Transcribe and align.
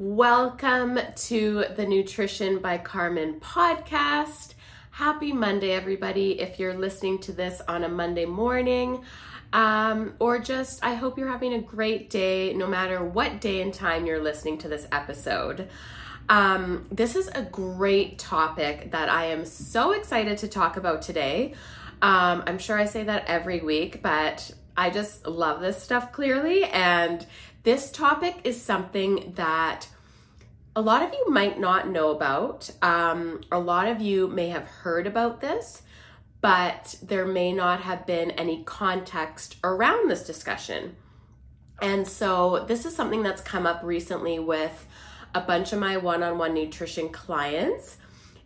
Welcome 0.00 1.00
to 1.26 1.64
the 1.74 1.84
Nutrition 1.84 2.60
by 2.60 2.78
Karmen 2.78 3.40
podcast. 3.40 4.54
Happy 4.92 5.32
Monday, 5.32 5.72
everybody. 5.72 6.40
If 6.40 6.60
you're 6.60 6.74
listening 6.74 7.18
to 7.22 7.32
this 7.32 7.60
on 7.66 7.82
a 7.82 7.88
Monday 7.88 8.24
morning, 8.24 9.02
um, 9.52 10.14
or 10.20 10.38
just 10.38 10.84
I 10.84 10.94
hope 10.94 11.18
you're 11.18 11.26
having 11.26 11.52
a 11.54 11.60
great 11.60 12.10
day 12.10 12.54
no 12.54 12.68
matter 12.68 13.02
what 13.02 13.40
day 13.40 13.60
and 13.60 13.74
time 13.74 14.06
you're 14.06 14.22
listening 14.22 14.58
to 14.58 14.68
this 14.68 14.86
episode. 14.92 15.68
Um, 16.28 16.86
this 16.92 17.16
is 17.16 17.26
a 17.34 17.42
great 17.42 18.20
topic 18.20 18.92
that 18.92 19.08
I 19.08 19.24
am 19.24 19.44
so 19.44 19.90
excited 19.90 20.38
to 20.38 20.46
talk 20.46 20.76
about 20.76 21.02
today. 21.02 21.54
Um, 22.02 22.44
I'm 22.46 22.58
sure 22.58 22.78
I 22.78 22.84
say 22.84 23.02
that 23.02 23.24
every 23.26 23.58
week, 23.58 24.00
but 24.00 24.48
I 24.78 24.90
just 24.90 25.26
love 25.26 25.60
this 25.60 25.82
stuff 25.82 26.12
clearly. 26.12 26.62
And 26.66 27.26
this 27.68 27.90
topic 27.90 28.40
is 28.44 28.58
something 28.58 29.34
that 29.36 29.88
a 30.74 30.80
lot 30.80 31.02
of 31.02 31.12
you 31.12 31.28
might 31.28 31.60
not 31.60 31.86
know 31.86 32.08
about. 32.08 32.70
Um, 32.80 33.42
a 33.52 33.58
lot 33.58 33.88
of 33.88 34.00
you 34.00 34.26
may 34.26 34.48
have 34.48 34.64
heard 34.64 35.06
about 35.06 35.42
this, 35.42 35.82
but 36.40 36.96
there 37.02 37.26
may 37.26 37.52
not 37.52 37.82
have 37.82 38.06
been 38.06 38.30
any 38.30 38.62
context 38.64 39.56
around 39.62 40.10
this 40.10 40.24
discussion. 40.24 40.96
And 41.82 42.08
so, 42.08 42.64
this 42.66 42.86
is 42.86 42.96
something 42.96 43.22
that's 43.22 43.42
come 43.42 43.66
up 43.66 43.82
recently 43.82 44.38
with 44.38 44.86
a 45.34 45.42
bunch 45.42 45.74
of 45.74 45.78
my 45.78 45.98
one 45.98 46.22
on 46.22 46.38
one 46.38 46.54
nutrition 46.54 47.10
clients, 47.10 47.98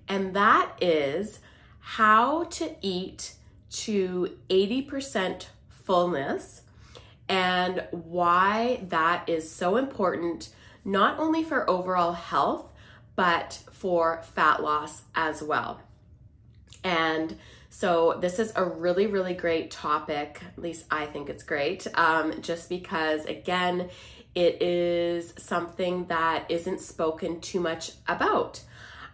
and 0.09 0.35
that 0.35 0.73
is 0.81 1.39
how 1.79 2.43
to 2.59 2.75
eat 2.81 3.35
to 3.71 4.37
80% 4.51 5.47
fullness 5.69 6.62
and 7.33 7.83
why 7.93 8.79
that 8.91 9.27
is 9.27 9.51
so 9.51 9.79
important, 9.79 10.51
not 10.85 11.19
only 11.19 11.43
for 11.43 11.69
overall 11.69 12.13
health, 12.13 12.71
but 13.17 13.59
for 13.73 14.23
fat 14.35 14.63
loss 14.63 15.01
as 15.15 15.43
well. 15.43 15.81
And 16.85 17.39
so, 17.71 18.19
this 18.21 18.39
is 18.39 18.53
a 18.55 18.63
really, 18.63 19.07
really 19.07 19.33
great 19.33 19.71
topic. 19.71 20.43
At 20.47 20.63
least 20.63 20.85
I 20.91 21.07
think 21.07 21.31
it's 21.31 21.43
great, 21.43 21.87
um, 21.95 22.43
just 22.43 22.69
because, 22.69 23.25
again, 23.25 23.89
it 24.35 24.61
is 24.61 25.33
something 25.39 26.05
that 26.09 26.51
isn't 26.51 26.81
spoken 26.81 27.41
too 27.41 27.61
much 27.61 27.93
about. 28.07 28.61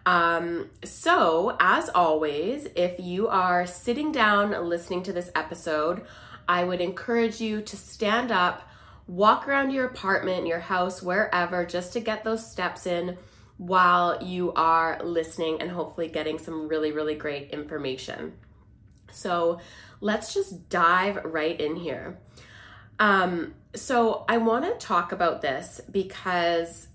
Um, 0.05 0.71
so, 0.83 1.55
as 1.57 1.87
always, 1.87 2.67
if 2.75 2.99
you 2.99 3.29
are 3.29 3.65
sitting 3.65 4.11
down 4.11 4.67
listening 4.67 5.03
to 5.03 5.13
this 5.13 5.31
episode, 5.35 6.05
I 6.49 6.63
would 6.63 6.81
encourage 6.81 7.39
you 7.39 7.61
to 7.61 7.77
stand 7.77 8.31
up, 8.31 8.67
walk 9.05 9.47
around 9.47 9.69
your 9.69 9.85
apartment, 9.85 10.47
your 10.47 10.59
house, 10.59 11.03
wherever, 11.03 11.63
just 11.63 11.93
to 11.93 11.99
get 11.99 12.23
those 12.23 12.51
steps 12.51 12.87
in 12.87 13.19
while 13.57 14.23
you 14.23 14.51
are 14.53 14.99
listening 15.03 15.61
and 15.61 15.69
hopefully 15.69 16.07
getting 16.07 16.39
some 16.39 16.67
really, 16.67 16.91
really 16.91 17.13
great 17.13 17.51
information. 17.51 18.33
So, 19.11 19.59
let's 20.01 20.33
just 20.33 20.69
dive 20.69 21.23
right 21.23 21.59
in 21.61 21.75
here. 21.75 22.17
Um, 22.97 23.53
so 23.75 24.25
I 24.27 24.37
want 24.37 24.65
to 24.65 24.85
talk 24.85 25.11
about 25.11 25.43
this 25.43 25.79
because 25.91 26.87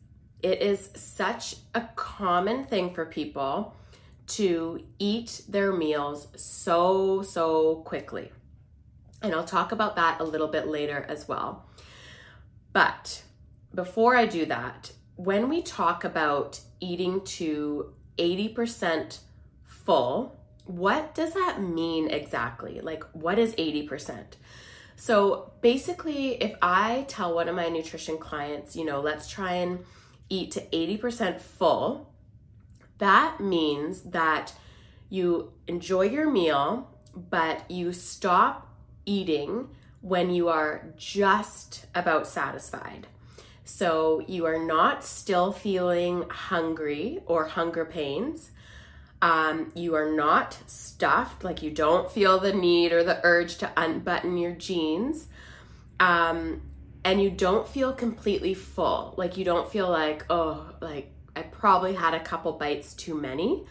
it 0.43 0.61
is 0.61 0.91
such 0.97 1.57
a 1.77 1.83
common 1.95 2.65
thing 2.65 2.93
for 2.93 3.07
people 3.07 3.77
to 4.27 4.85
eat 4.99 5.43
their 5.49 5.73
meals 5.73 6.27
so, 6.35 7.23
so 7.23 7.77
quickly. 7.85 8.33
And 9.25 9.35
I'll 9.35 9.43
talk 9.43 9.73
about 9.73 9.97
that 9.97 10.21
a 10.21 10.25
little 10.25 10.49
bit 10.49 10.69
later 10.69 11.07
as 11.09 11.27
well. 11.27 11.65
But 12.75 13.23
before 13.75 14.17
I 14.17 14.27
do 14.27 14.45
that, 14.47 14.93
when 15.17 15.49
we 15.49 15.63
talk 15.63 16.05
about 16.05 16.61
eating 16.79 17.23
to 17.23 17.95
80% 18.19 19.21
full, 19.65 20.39
what 20.67 21.15
does 21.15 21.33
that 21.33 21.63
mean 21.63 22.11
exactly? 22.11 22.81
Like, 22.83 23.03
what 23.13 23.39
is 23.39 23.55
80%? 23.55 24.25
So 24.97 25.53
basically, 25.63 26.35
if 26.43 26.55
I 26.61 27.07
tell 27.09 27.35
one 27.35 27.49
of 27.49 27.57
my 27.57 27.71
nutrition 27.71 28.19
clients, 28.19 28.77
you 28.77 28.85
know, 28.85 29.01
let's 29.01 29.27
try 29.27 29.55
and 29.55 29.85
eat 30.29 30.51
to 30.53 30.61
80% 30.61 31.41
full, 31.41 32.13
that 32.99 33.41
means 33.41 34.03
that 34.03 34.53
you 35.09 35.55
enjoy 35.67 36.03
your 36.03 36.31
meal, 36.31 36.91
but 37.17 37.71
you 37.71 37.93
stop 37.93 38.74
eating 39.07 39.69
when 40.01 40.31
you 40.31 40.49
are 40.49 40.93
just 40.97 41.87
about 41.95 42.27
satisfied. 42.27 43.07
So 43.65 44.23
you 44.29 44.45
are 44.45 44.63
not 44.63 45.03
still 45.03 45.53
feeling 45.53 46.29
hungry 46.29 47.21
or 47.27 47.47
hunger 47.47 47.85
pains. 47.85 48.51
Um, 49.23 49.73
you 49.75 49.95
are 49.95 50.11
not 50.15 50.59
stuffed, 50.67 51.45
like 51.45 51.63
you 51.63 51.71
don't 51.71 52.11
feel 52.13 52.39
the 52.39 52.53
need 52.53 52.93
or 52.93 53.03
the 53.03 53.21
urge 53.25 53.57
to 53.59 53.73
unbutton 53.75 54.37
your 54.37 54.53
jeans. 54.53 55.29
Um, 55.99 56.61
and 57.05 57.23
you 57.23 57.31
don't 57.31 57.67
feel 57.67 57.95
completely 57.95 58.53
full. 58.53 59.15
Like 59.17 59.39
you 59.39 59.45
don't 59.45 59.71
feel 59.71 59.89
like, 59.89 60.27
oh, 60.29 60.75
like 60.81 61.11
I 61.35 61.43
probably 61.43 61.95
had 61.95 62.13
a 62.13 62.21
couple 62.21 62.53
bites 62.53 62.93
too 62.93 63.15
many. 63.15 63.65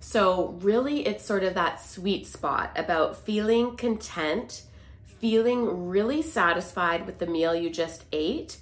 So, 0.00 0.56
really, 0.60 1.06
it's 1.06 1.24
sort 1.24 1.42
of 1.42 1.54
that 1.54 1.80
sweet 1.80 2.26
spot 2.26 2.70
about 2.76 3.16
feeling 3.16 3.76
content, 3.76 4.62
feeling 5.04 5.88
really 5.88 6.22
satisfied 6.22 7.04
with 7.04 7.18
the 7.18 7.26
meal 7.26 7.54
you 7.54 7.68
just 7.68 8.04
ate, 8.12 8.58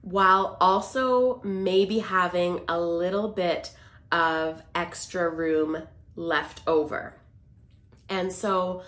while 0.00 0.56
also 0.60 1.40
maybe 1.44 2.00
having 2.00 2.60
a 2.68 2.80
little 2.80 3.28
bit 3.28 3.72
of 4.10 4.62
extra 4.74 5.30
room 5.30 5.78
left 6.16 6.60
over. 6.66 7.14
And 8.08 8.32
so, 8.32 8.82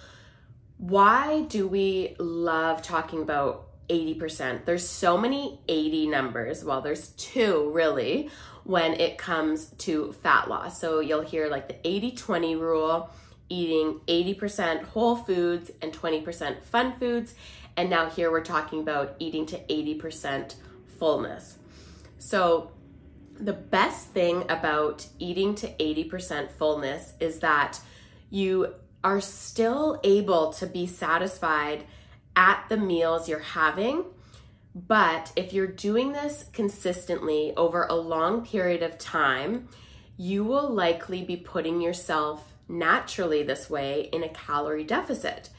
why 0.78 1.42
do 1.42 1.66
we 1.68 2.16
love 2.18 2.82
talking 2.82 3.22
about 3.22 3.68
80%? 3.88 4.64
There's 4.64 4.86
so 4.86 5.16
many 5.16 5.60
80 5.68 6.08
numbers. 6.08 6.64
Well, 6.64 6.80
there's 6.80 7.08
two 7.10 7.70
really 7.72 8.30
when 8.64 8.94
it 8.94 9.18
comes 9.18 9.66
to 9.78 10.12
fat 10.22 10.48
loss. 10.48 10.80
So, 10.80 11.00
you'll 11.00 11.22
hear 11.22 11.48
like 11.48 11.68
the 11.68 11.76
80 11.86 12.12
20 12.12 12.56
rule, 12.56 13.10
eating 13.48 14.00
80% 14.08 14.82
whole 14.84 15.16
foods 15.16 15.70
and 15.80 15.92
20% 15.92 16.62
fun 16.62 16.96
foods. 16.98 17.34
And 17.76 17.90
now, 17.90 18.08
here 18.10 18.30
we're 18.30 18.44
talking 18.44 18.80
about 18.80 19.16
eating 19.18 19.46
to 19.46 19.58
80% 19.58 20.54
fullness. 20.98 21.58
So, 22.18 22.70
the 23.38 23.52
best 23.52 24.08
thing 24.10 24.44
about 24.48 25.06
eating 25.18 25.54
to 25.56 25.68
80% 25.68 26.52
fullness 26.52 27.14
is 27.20 27.40
that 27.40 27.80
you 28.30 28.74
are 29.02 29.20
still 29.20 30.00
able 30.02 30.52
to 30.54 30.66
be 30.66 30.86
satisfied 30.86 31.84
at 32.36 32.64
the 32.68 32.76
meals 32.76 33.28
you're 33.28 33.38
having. 33.38 34.04
But 34.74 35.32
if 35.36 35.52
you're 35.52 35.66
doing 35.66 36.12
this 36.12 36.46
consistently 36.52 37.52
over 37.56 37.84
a 37.84 37.94
long 37.94 38.44
period 38.44 38.82
of 38.82 38.98
time, 38.98 39.68
you 40.16 40.44
will 40.44 40.68
likely 40.68 41.22
be 41.22 41.36
putting 41.36 41.80
yourself 41.80 42.52
naturally 42.68 43.42
this 43.42 43.70
way 43.70 44.08
in 44.12 44.24
a 44.24 44.28
calorie 44.28 44.84
deficit. 44.84 45.50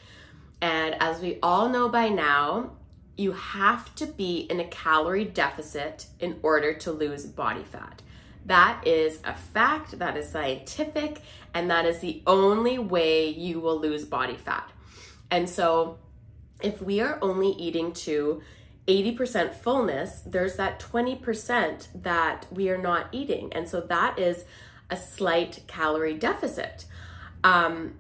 And 0.62 0.96
as 1.02 1.22
we 1.22 1.40
all 1.42 1.70
know 1.70 1.88
by 1.88 2.10
now, 2.10 2.72
you 3.18 3.32
have 3.32 3.94
to 3.96 4.06
be 4.06 4.40
in 4.40 4.60
a 4.60 4.66
calorie 4.66 5.26
deficit 5.26 6.08
in 6.20 6.38
order 6.42 6.74
to 6.74 6.92
lose 6.92 7.26
body 7.26 7.64
fat. 7.64 8.02
That 8.46 8.86
is 8.86 9.20
a 9.24 9.34
fact, 9.34 9.98
that 10.00 10.18
is 10.18 10.30
scientific, 10.30 11.22
and 11.54 11.70
that 11.72 11.86
is 11.86 12.00
the 12.00 12.22
only 12.28 12.78
way 12.78 13.30
you 13.30 13.60
will 13.60 13.80
lose 13.80 14.06
body 14.06 14.36
fat. 14.36 14.70
And 15.32 15.50
so, 15.50 15.98
if 16.62 16.82
we 16.82 17.02
are 17.02 17.18
only 17.22 17.50
eating 17.50 17.94
to 17.94 18.42
80% 18.88 19.54
fullness, 19.54 20.22
there's 20.26 20.56
that 20.58 20.80
20% 20.80 21.88
that 22.04 22.46
we 22.52 22.70
are 22.70 22.78
not 22.78 23.08
eating. 23.12 23.52
And 23.54 23.68
so, 23.68 23.82
that 23.82 24.20
is 24.20 24.46
a 24.90 24.98
slight 24.98 25.64
calorie 25.68 26.14
deficit. 26.14 26.86
Um, 27.44 27.96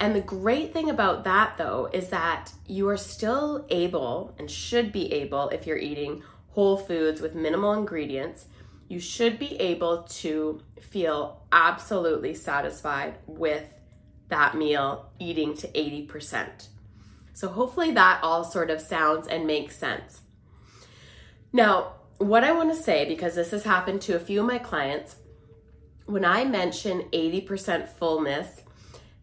and 0.00 0.14
the 0.14 0.20
great 0.20 0.72
thing 0.72 0.90
about 0.90 1.24
that, 1.24 1.56
though, 1.58 1.88
is 1.92 2.08
that 2.10 2.52
you 2.66 2.88
are 2.88 2.96
still 2.96 3.66
able 3.68 4.34
and 4.38 4.50
should 4.50 4.92
be 4.92 5.12
able, 5.12 5.48
if 5.48 5.66
you're 5.66 5.78
eating 5.78 6.22
whole 6.50 6.76
foods 6.76 7.20
with 7.20 7.34
minimal 7.34 7.72
ingredients, 7.72 8.46
you 8.88 9.00
should 9.00 9.38
be 9.38 9.56
able 9.60 10.04
to 10.04 10.62
feel 10.80 11.42
absolutely 11.52 12.34
satisfied 12.34 13.16
with 13.26 13.74
that 14.28 14.56
meal 14.56 15.10
eating 15.18 15.56
to 15.56 15.68
80%. 15.68 16.68
So, 17.38 17.46
hopefully, 17.46 17.92
that 17.92 18.18
all 18.24 18.42
sort 18.42 18.68
of 18.68 18.80
sounds 18.80 19.28
and 19.28 19.46
makes 19.46 19.76
sense. 19.76 20.22
Now, 21.52 21.92
what 22.16 22.42
I 22.42 22.50
want 22.50 22.74
to 22.74 22.82
say, 22.82 23.04
because 23.04 23.36
this 23.36 23.52
has 23.52 23.62
happened 23.62 24.02
to 24.02 24.16
a 24.16 24.18
few 24.18 24.40
of 24.40 24.46
my 24.48 24.58
clients, 24.58 25.14
when 26.06 26.24
I 26.24 26.44
mention 26.44 27.02
80% 27.12 27.86
fullness, 27.90 28.62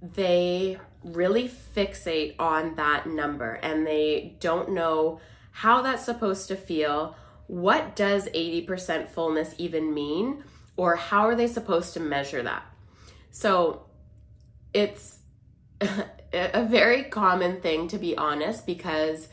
they 0.02 0.80
really 1.04 1.50
fixate 1.50 2.36
on 2.40 2.76
that 2.76 3.06
number 3.06 3.56
and 3.56 3.86
they 3.86 4.38
don't 4.40 4.72
know 4.72 5.20
how 5.52 5.82
that's 5.82 6.06
supposed 6.06 6.48
to 6.48 6.56
feel 6.56 7.18
what 7.48 7.98
does 7.98 8.30
80% 8.30 9.10
fullness 9.10 9.54
even 9.58 9.94
mean? 9.94 10.46
Or 10.78 10.96
how 10.96 11.28
are 11.28 11.36
they 11.36 11.48
supposed 11.48 11.94
to 11.96 12.00
measure 12.00 12.44
that? 12.44 12.64
So 13.32 13.88
it's 14.74 15.20
a 15.82 16.66
very 16.66 17.04
common 17.04 17.62
thing 17.62 17.88
to 17.88 17.98
be 17.98 18.16
honest 18.18 18.66
because 18.66 19.28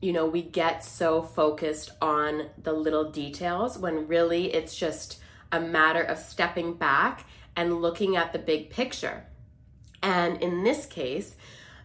you 0.00 0.12
know 0.12 0.26
we 0.26 0.42
get 0.42 0.84
so 0.84 1.22
focused 1.22 1.90
on 2.00 2.46
the 2.62 2.72
little 2.72 3.10
details 3.10 3.78
when 3.78 4.06
really 4.06 4.52
it's 4.52 4.76
just 4.76 5.20
a 5.52 5.60
matter 5.60 6.02
of 6.02 6.18
stepping 6.18 6.74
back 6.74 7.26
and 7.56 7.80
looking 7.80 8.16
at 8.16 8.32
the 8.32 8.38
big 8.38 8.70
picture. 8.70 9.24
And 10.02 10.42
in 10.42 10.64
this 10.64 10.86
case, 10.86 11.36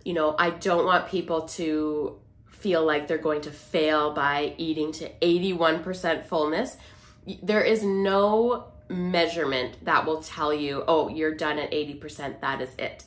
you 0.04 0.14
know, 0.14 0.36
I 0.38 0.50
don't 0.50 0.86
want 0.86 1.08
people 1.08 1.44
to 1.50 2.20
feel 2.48 2.86
like 2.86 3.08
they're 3.08 3.18
going 3.18 3.42
to 3.42 3.52
fail 3.52 4.12
by 4.12 4.54
eating 4.58 4.92
to 4.94 5.10
81% 5.22 6.26
fullness. 6.26 6.78
There 7.42 7.64
is 7.64 7.84
no 7.84 8.66
measurement 8.90 9.86
that 9.86 10.06
will 10.06 10.22
tell 10.22 10.54
you, 10.54 10.84
oh, 10.88 11.08
you're 11.08 11.36
done 11.36 11.60
at 11.60 11.72
80%, 11.72 12.42
that 12.42 12.62
is 12.62 12.74
it. 12.78 13.04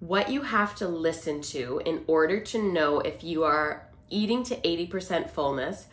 What 0.00 0.30
you 0.30 0.42
have 0.42 0.76
to 0.76 0.86
listen 0.88 1.40
to 1.42 1.82
in 1.84 2.04
order 2.06 2.40
to 2.40 2.62
know 2.62 3.00
if 3.00 3.24
you 3.24 3.44
are 3.44 3.88
eating 4.10 4.44
to 4.44 4.56
80% 4.56 5.28
fullness 5.30 5.86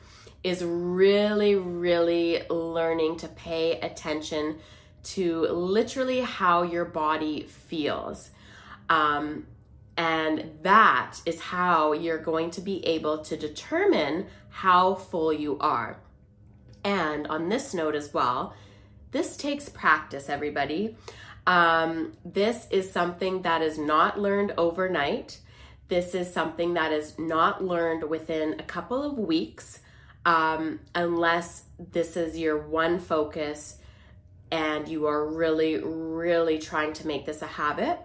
is 0.44 0.64
really, 0.64 1.56
really 1.56 2.48
learning 2.50 3.18
to 3.18 3.28
pay 3.28 3.80
attention 3.80 4.60
to 5.04 5.42
literally 5.48 6.22
how 6.22 6.62
your 6.62 6.86
body 6.86 7.44
feels. 7.44 8.30
Um, 8.90 9.48
and 9.98 10.52
that 10.62 11.18
is 11.26 11.40
how 11.40 11.94
you're 11.94 12.20
going 12.20 12.52
to 12.52 12.62
be 12.62 12.86
able 12.86 13.20
to 13.20 13.36
determine 13.36 14.28
how 14.50 14.96
full 14.96 15.34
you 15.34 15.58
are. 15.60 15.98
And 16.84 17.26
on 17.28 17.50
this 17.50 17.74
note 17.74 17.96
as 17.96 18.14
well, 18.14 18.54
this 19.12 19.38
takes 19.38 19.70
practice, 19.70 20.30
everybody. 20.30 20.96
Um, 21.48 22.14
this 22.24 22.68
is 22.72 22.92
something 22.92 23.44
that 23.44 23.62
is 23.62 23.78
not 23.78 24.20
learned 24.20 24.54
overnight. 24.58 25.40
This 25.88 26.16
is 26.16 26.34
something 26.34 26.74
that 26.74 26.92
is 26.92 27.20
not 27.20 27.64
learned 27.64 28.10
within 28.10 28.56
a 28.60 28.64
couple 28.64 29.04
of 29.04 29.18
weeks, 29.18 29.80
um, 30.26 30.80
unless 30.96 31.66
this 31.78 32.18
is 32.18 32.38
your 32.38 32.58
one 32.58 33.00
focus 33.00 33.78
and 34.52 34.88
you 34.88 35.06
are 35.06 35.28
really, 35.28 35.78
really 35.78 36.58
trying 36.60 36.94
to 36.94 37.08
make 37.08 37.26
this 37.26 37.42
a 37.42 37.48
habit. 37.48 38.00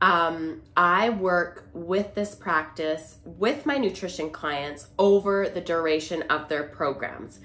Um, 0.00 0.62
I 0.76 1.10
work 1.10 1.68
with 1.72 2.14
this 2.14 2.34
practice 2.34 3.18
with 3.24 3.66
my 3.66 3.78
nutrition 3.78 4.30
clients 4.30 4.88
over 4.98 5.48
the 5.48 5.60
duration 5.60 6.22
of 6.22 6.48
their 6.48 6.62
programs. 6.64 7.40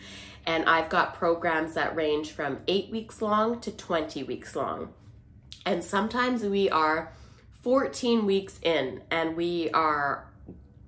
And 0.46 0.66
I've 0.66 0.90
got 0.90 1.16
programs 1.16 1.74
that 1.74 1.96
range 1.96 2.32
from 2.32 2.60
eight 2.68 2.92
weeks 2.92 3.22
long 3.22 3.60
to 3.62 3.72
20 3.72 4.24
weeks 4.24 4.56
long. 4.56 4.94
And 5.66 5.84
sometimes 5.84 6.44
we 6.44 6.70
are 6.70 7.14
14 7.62 8.26
weeks 8.26 8.60
in 8.62 9.02
and 9.10 9.36
we 9.36 9.70
are 9.72 10.28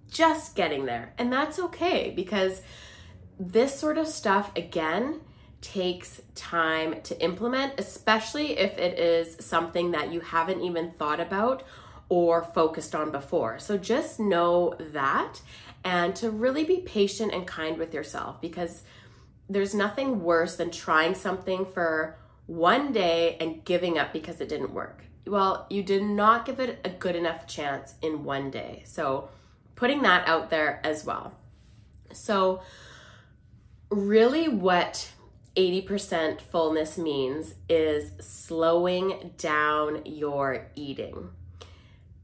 just 0.09 0.55
getting 0.55 0.85
there. 0.85 1.13
And 1.17 1.31
that's 1.31 1.59
okay 1.59 2.11
because 2.15 2.61
this 3.39 3.77
sort 3.77 3.97
of 3.97 4.07
stuff, 4.07 4.51
again, 4.55 5.21
takes 5.61 6.21
time 6.35 7.01
to 7.01 7.19
implement, 7.21 7.73
especially 7.79 8.57
if 8.57 8.77
it 8.77 8.99
is 8.99 9.37
something 9.45 9.91
that 9.91 10.11
you 10.11 10.19
haven't 10.19 10.61
even 10.61 10.91
thought 10.91 11.19
about 11.19 11.63
or 12.07 12.43
focused 12.43 12.93
on 12.93 13.11
before. 13.11 13.57
So 13.57 13.77
just 13.77 14.19
know 14.19 14.75
that 14.79 15.41
and 15.83 16.15
to 16.17 16.29
really 16.29 16.63
be 16.63 16.77
patient 16.77 17.33
and 17.33 17.47
kind 17.47 17.77
with 17.77 17.93
yourself 17.93 18.39
because 18.41 18.83
there's 19.49 19.73
nothing 19.73 20.23
worse 20.23 20.55
than 20.55 20.71
trying 20.71 21.15
something 21.15 21.65
for 21.65 22.17
one 22.47 22.91
day 22.91 23.37
and 23.39 23.63
giving 23.65 23.97
up 23.97 24.13
because 24.13 24.39
it 24.41 24.49
didn't 24.49 24.73
work. 24.73 25.03
Well, 25.25 25.65
you 25.69 25.81
did 25.81 26.03
not 26.03 26.45
give 26.45 26.59
it 26.59 26.79
a 26.85 26.89
good 26.89 27.15
enough 27.15 27.47
chance 27.47 27.95
in 28.01 28.23
one 28.23 28.51
day. 28.51 28.83
So, 28.85 29.29
putting 29.75 30.03
that 30.03 30.27
out 30.27 30.49
there 30.49 30.79
as 30.83 31.03
well. 31.03 31.33
So, 32.13 32.61
really, 33.89 34.47
what 34.47 35.11
80% 35.55 36.41
fullness 36.41 36.97
means 36.97 37.55
is 37.69 38.11
slowing 38.19 39.31
down 39.37 40.01
your 40.05 40.67
eating, 40.75 41.29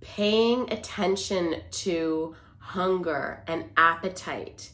paying 0.01 0.71
attention 0.71 1.62
to 1.71 2.35
hunger 2.59 3.44
and 3.47 3.65
appetite. 3.77 4.71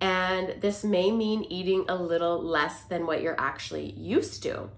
And 0.00 0.60
this 0.60 0.84
may 0.84 1.10
mean 1.10 1.44
eating 1.44 1.86
a 1.88 1.96
little 1.96 2.42
less 2.42 2.82
than 2.82 3.06
what 3.06 3.22
you're 3.22 3.40
actually 3.40 3.90
used 3.92 4.42
to. 4.42 4.70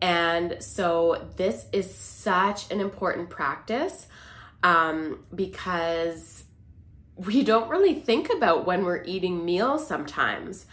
And 0.00 0.62
so, 0.62 1.28
this 1.36 1.66
is 1.72 1.92
such 1.92 2.70
an 2.70 2.80
important 2.80 3.30
practice 3.30 4.06
um, 4.62 5.24
because 5.34 6.44
we 7.16 7.42
don't 7.42 7.68
really 7.68 7.94
think 7.94 8.30
about 8.32 8.64
when 8.64 8.84
we're 8.84 9.02
eating 9.04 9.44
meals 9.44 9.86
sometimes. 9.86 10.66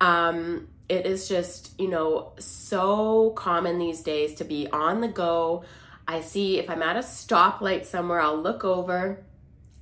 Um, 0.00 0.68
it 0.88 1.06
is 1.06 1.28
just, 1.28 1.78
you 1.78 1.88
know, 1.88 2.32
so 2.38 3.30
common 3.30 3.78
these 3.78 4.02
days 4.02 4.34
to 4.36 4.44
be 4.44 4.68
on 4.68 5.00
the 5.00 5.08
go. 5.08 5.64
I 6.06 6.20
see 6.20 6.58
if 6.58 6.70
I'm 6.70 6.82
at 6.82 6.96
a 6.96 7.00
stoplight 7.00 7.84
somewhere, 7.84 8.20
I'll 8.20 8.40
look 8.40 8.64
over, 8.64 9.22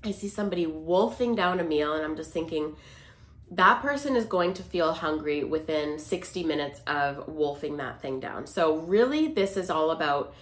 I 0.02 0.10
see 0.10 0.28
somebody 0.28 0.66
wolfing 0.66 1.34
down 1.34 1.60
a 1.60 1.64
meal, 1.64 1.92
and 1.92 2.04
I'm 2.04 2.16
just 2.16 2.32
thinking, 2.32 2.76
that 3.50 3.80
person 3.80 4.16
is 4.16 4.24
going 4.24 4.54
to 4.54 4.62
feel 4.62 4.92
hungry 4.92 5.44
within 5.44 5.98
60 5.98 6.42
minutes 6.42 6.80
of 6.86 7.28
wolfing 7.28 7.76
that 7.76 8.02
thing 8.02 8.18
down. 8.18 8.46
So, 8.46 8.78
really, 8.78 9.28
this 9.28 9.56
is 9.56 9.70
all 9.70 9.92
about 9.92 10.34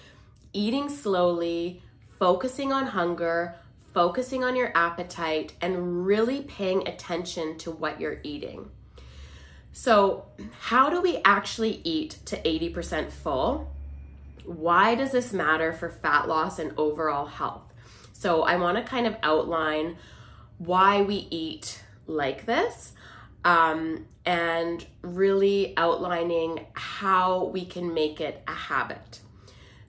eating 0.53 0.89
slowly, 0.89 1.83
focusing 2.19 2.73
on 2.73 2.87
hunger, 2.87 3.57
focusing 3.93 4.43
on 4.43 4.57
your 4.57 4.73
appetite, 4.75 5.53
and 5.61 6.07
really 6.07 6.43
paying 6.43 6.89
attention 6.89 7.59
to 7.59 7.71
what 7.71 8.01
you're 8.01 8.21
eating. 8.23 8.71
So, 9.73 10.27
how 10.61 10.89
do 10.89 11.03
we 11.03 11.19
actually 11.27 11.83
eat 11.85 12.19
to 12.27 12.41
80% 12.41 13.11
full? 13.11 13.71
Why 14.47 14.95
does 14.95 15.13
this 15.13 15.33
matter 15.33 15.75
for 15.75 15.91
fat 15.91 16.27
loss 16.27 16.59
and 16.59 16.73
overall 16.79 17.27
health? 17.27 17.71
So, 18.15 18.45
I 18.45 18.57
want 18.57 18.79
to 18.79 18.83
kind 18.83 19.07
of 19.07 19.17
outline 19.23 19.99
why 20.57 21.03
we 21.03 21.29
eat 21.31 21.83
like 22.07 22.47
this 22.47 22.94
um, 23.45 24.07
and 24.25 24.85
really 25.03 25.75
outlining 25.77 26.67
how 26.73 27.45
we 27.45 27.65
can 27.65 27.93
make 27.93 28.21
it 28.21 28.43
a 28.49 28.55
habit. 28.55 29.21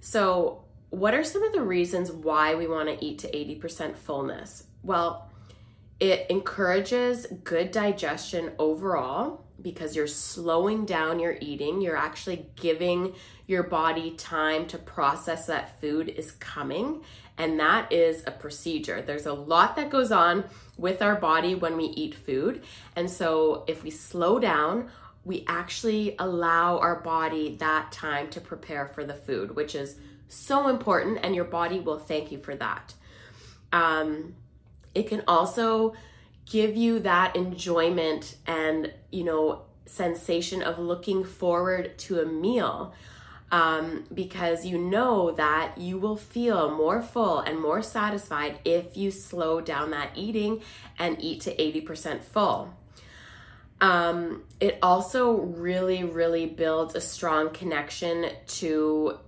So, 0.02 0.64
what 0.90 1.14
are 1.14 1.24
some 1.24 1.44
of 1.44 1.52
the 1.52 1.62
reasons 1.62 2.12
why 2.12 2.56
we 2.56 2.68
want 2.68 2.88
to 2.88 3.04
eat 3.04 3.20
to 3.20 3.28
80% 3.30 3.98
fullness? 3.98 4.64
Well, 4.84 5.30
it 6.00 6.28
encourages 6.30 7.26
good 7.44 7.72
digestion 7.72 8.52
overall 8.60 9.46
because 9.62 9.96
you're 9.96 10.08
slowing 10.08 10.86
down 10.86 11.20
your 11.20 11.38
eating. 11.42 11.82
You're 11.82 11.98
actually 11.98 12.48
giving 12.56 13.16
your 13.48 13.64
body 13.64 14.12
time 14.12 14.68
to 14.68 14.78
process 14.78 15.48
that 15.48 15.80
food 15.80 16.10
is 16.10 16.32
coming. 16.32 17.02
And 17.38 17.60
that 17.60 17.92
is 17.92 18.24
a 18.28 18.32
procedure. 18.32 19.02
There's 19.02 19.26
a 19.26 19.34
lot 19.34 19.76
that 19.78 19.90
goes 19.90 20.12
on 20.12 20.46
with 20.78 21.02
our 21.02 21.16
body 21.16 21.56
when 21.56 21.78
we 21.78 21.86
eat 21.86 22.16
food. 22.16 22.64
And 22.96 23.10
so 23.10 23.64
if 23.68 23.84
we 23.84 23.90
slow 23.90 24.40
down, 24.40 24.90
we 25.24 25.44
actually 25.48 26.16
allow 26.20 26.78
our 26.78 27.00
body 27.00 27.56
that 27.60 27.92
time 27.92 28.30
to 28.30 28.42
prepare 28.42 28.86
for 28.86 29.04
the 29.04 29.14
food, 29.14 29.56
which 29.56 29.74
is 29.74 29.96
so 30.28 30.68
important. 30.68 31.20
And 31.24 31.34
your 31.34 31.46
body 31.46 31.80
will 31.80 32.00
thank 32.00 32.32
you 32.32 32.40
for 32.40 32.56
that. 32.56 32.94
Um, 33.72 34.36
it 34.94 35.08
can 35.08 35.24
also 35.28 35.96
give 36.46 36.76
you 36.76 37.00
that 37.00 37.36
enjoyment 37.36 38.38
and, 38.46 38.94
you 39.12 39.24
know, 39.24 39.64
sensation 39.88 40.62
of 40.62 40.80
looking 40.80 41.24
forward 41.24 41.98
to 41.98 42.20
a 42.20 42.26
meal 42.26 42.94
um, 43.52 44.06
because 44.14 44.66
you 44.66 44.78
know 44.78 45.32
that 45.32 45.78
you 45.78 45.98
will 45.98 46.18
feel 46.18 46.76
more 46.76 47.02
full 47.02 47.40
and 47.40 47.60
more 47.60 47.82
satisfied 47.82 48.60
if 48.66 48.98
you 48.98 49.12
slow 49.12 49.62
down 49.62 49.92
that 49.92 50.12
eating 50.16 50.62
and 50.98 51.22
eat 51.22 51.42
to 51.42 51.56
80% 51.56 52.22
full. 52.24 52.74
Um, 53.82 54.44
it 54.60 54.80
also 54.82 55.34
really, 55.34 56.04
really 56.04 56.46
builds 56.48 56.96
a 56.96 57.02
strong 57.02 57.52
connection 57.52 58.32
to 58.48 59.20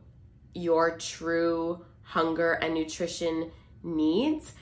your 0.53 0.97
true 0.97 1.85
hunger 2.01 2.53
and 2.53 2.73
nutrition 2.73 3.51
needs 3.83 4.53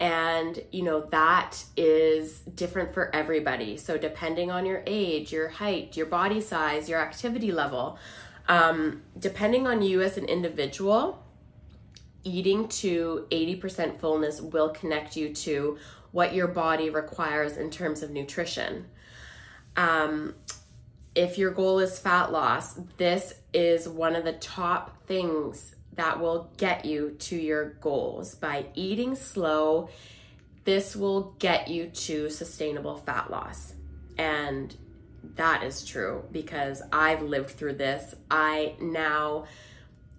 and 0.00 0.60
you 0.72 0.82
know 0.82 1.00
that 1.12 1.64
is 1.76 2.40
different 2.40 2.92
for 2.92 3.14
everybody 3.14 3.76
so 3.76 3.96
depending 3.96 4.50
on 4.50 4.66
your 4.66 4.82
age 4.86 5.32
your 5.32 5.48
height 5.48 5.96
your 5.96 6.06
body 6.06 6.40
size 6.40 6.88
your 6.88 7.00
activity 7.00 7.52
level 7.52 7.96
um, 8.48 9.02
depending 9.18 9.66
on 9.66 9.82
you 9.82 10.02
as 10.02 10.16
an 10.16 10.26
individual 10.26 11.20
eating 12.24 12.68
to 12.68 13.26
80% 13.30 13.98
fullness 14.00 14.40
will 14.40 14.70
connect 14.70 15.14
you 15.14 15.34
to 15.34 15.78
what 16.10 16.34
your 16.34 16.48
body 16.48 16.88
requires 16.88 17.56
in 17.56 17.70
terms 17.70 18.02
of 18.02 18.10
nutrition 18.10 18.86
Um, 19.76 20.34
if 21.14 21.38
your 21.38 21.50
goal 21.52 21.78
is 21.78 21.98
fat 21.98 22.32
loss, 22.32 22.74
this 22.96 23.34
is 23.52 23.88
one 23.88 24.16
of 24.16 24.24
the 24.24 24.32
top 24.32 25.06
things 25.06 25.74
that 25.94 26.20
will 26.20 26.50
get 26.56 26.84
you 26.84 27.16
to 27.20 27.36
your 27.36 27.74
goals. 27.74 28.34
By 28.34 28.66
eating 28.74 29.14
slow, 29.14 29.88
this 30.64 30.96
will 30.96 31.34
get 31.38 31.68
you 31.68 31.86
to 31.86 32.30
sustainable 32.30 32.96
fat 32.96 33.30
loss. 33.30 33.74
And 34.18 34.74
that 35.36 35.62
is 35.62 35.84
true 35.84 36.24
because 36.30 36.82
I've 36.92 37.22
lived 37.22 37.50
through 37.50 37.74
this. 37.74 38.14
I 38.30 38.74
now 38.80 39.46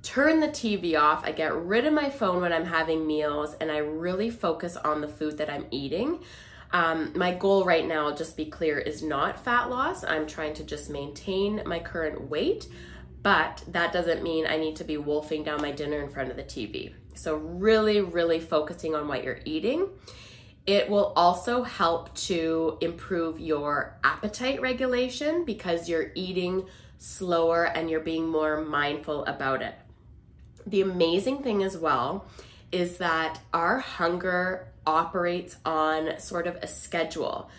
turn 0.05 0.39
the 0.39 0.48
TV 0.48 1.00
off, 1.00 1.25
I 1.25 1.31
get 1.31 1.55
rid 1.55 1.86
of 1.86 1.93
my 1.93 2.10
phone 2.10 2.41
when 2.41 2.53
I'm 2.53 2.65
having 2.65 3.07
meals, 3.07 3.55
and 3.60 3.72
I 3.72 3.77
really 3.77 4.29
focus 4.29 4.77
on 4.77 5.01
the 5.01 5.07
food 5.07 5.39
that 5.39 5.50
I'm 5.50 5.65
eating. 5.72 6.19
Um, 6.72 7.12
my 7.15 7.34
goal 7.34 7.65
right 7.65 7.86
now, 7.88 8.13
just 8.13 8.38
be 8.38 8.45
clear, 8.45 8.77
is 8.77 9.01
not 9.01 9.43
fat 9.43 9.69
loss. 9.69 10.03
I'm 10.03 10.27
trying 10.27 10.53
to 10.55 10.63
just 10.63 10.89
maintain 10.89 11.63
my 11.65 11.79
current 11.79 12.29
weight, 12.29 12.67
but 13.24 13.63
that 13.69 13.93
doesn't 13.93 14.22
mean 14.22 14.45
I 14.45 14.57
need 14.57 14.75
to 14.75 14.84
be 14.84 14.98
wolfing 14.98 15.43
down 15.43 15.62
my 15.62 15.72
dinner 15.72 16.01
in 16.03 16.10
front 16.10 16.29
of 16.29 16.38
the 16.38 16.43
TV. 16.43 16.93
So, 17.15 17.36
really, 17.36 18.01
really 18.01 18.39
focusing 18.39 18.93
on 18.93 19.07
what 19.07 19.24
you're 19.24 19.39
eating. 19.45 19.88
It 20.65 20.89
will 20.89 21.13
also 21.15 21.63
help 21.63 22.13
to 22.15 22.77
improve 22.81 23.39
your 23.39 23.98
appetite 24.03 24.62
regulation 24.62 25.45
because 25.45 25.88
you're 25.88 26.12
eating 26.15 26.65
slower 26.98 27.65
and 27.65 27.89
you're 27.89 28.00
being 28.00 28.27
more 28.27 28.62
mindful 28.62 29.25
about 29.25 29.62
it. 29.62 29.75
The 30.65 30.81
amazing 30.81 31.43
thing 31.43 31.62
as 31.62 31.77
well 31.77 32.25
is 32.72 32.98
that 32.98 33.39
our 33.53 33.77
hunger 33.79 34.67
operates 34.88 35.57
on 35.65 36.19
sort 36.19 36.48
of 36.48 36.55
a 36.57 36.67
schedule. 36.67 37.50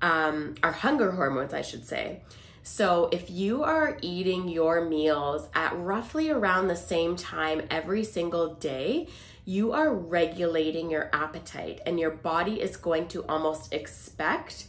Um, 0.00 0.54
our 0.62 0.72
hunger 0.72 1.12
hormones, 1.12 1.52
I 1.52 1.62
should 1.62 1.86
say. 1.86 2.22
So, 2.62 3.10
if 3.12 3.30
you 3.30 3.62
are 3.62 3.98
eating 4.00 4.48
your 4.48 4.86
meals 4.86 5.46
at 5.54 5.76
roughly 5.78 6.30
around 6.30 6.68
the 6.68 6.76
same 6.76 7.14
time 7.14 7.60
every 7.70 8.04
single 8.04 8.54
day, 8.54 9.08
you 9.44 9.72
are 9.72 9.92
regulating 9.92 10.90
your 10.90 11.10
appetite, 11.12 11.80
and 11.84 12.00
your 12.00 12.10
body 12.10 12.60
is 12.60 12.76
going 12.76 13.08
to 13.08 13.24
almost 13.26 13.72
expect 13.72 14.66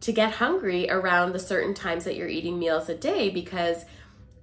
to 0.00 0.12
get 0.12 0.32
hungry 0.32 0.90
around 0.90 1.32
the 1.32 1.38
certain 1.38 1.72
times 1.72 2.04
that 2.04 2.14
you're 2.14 2.28
eating 2.28 2.58
meals 2.58 2.88
a 2.90 2.94
day 2.94 3.30
because 3.30 3.86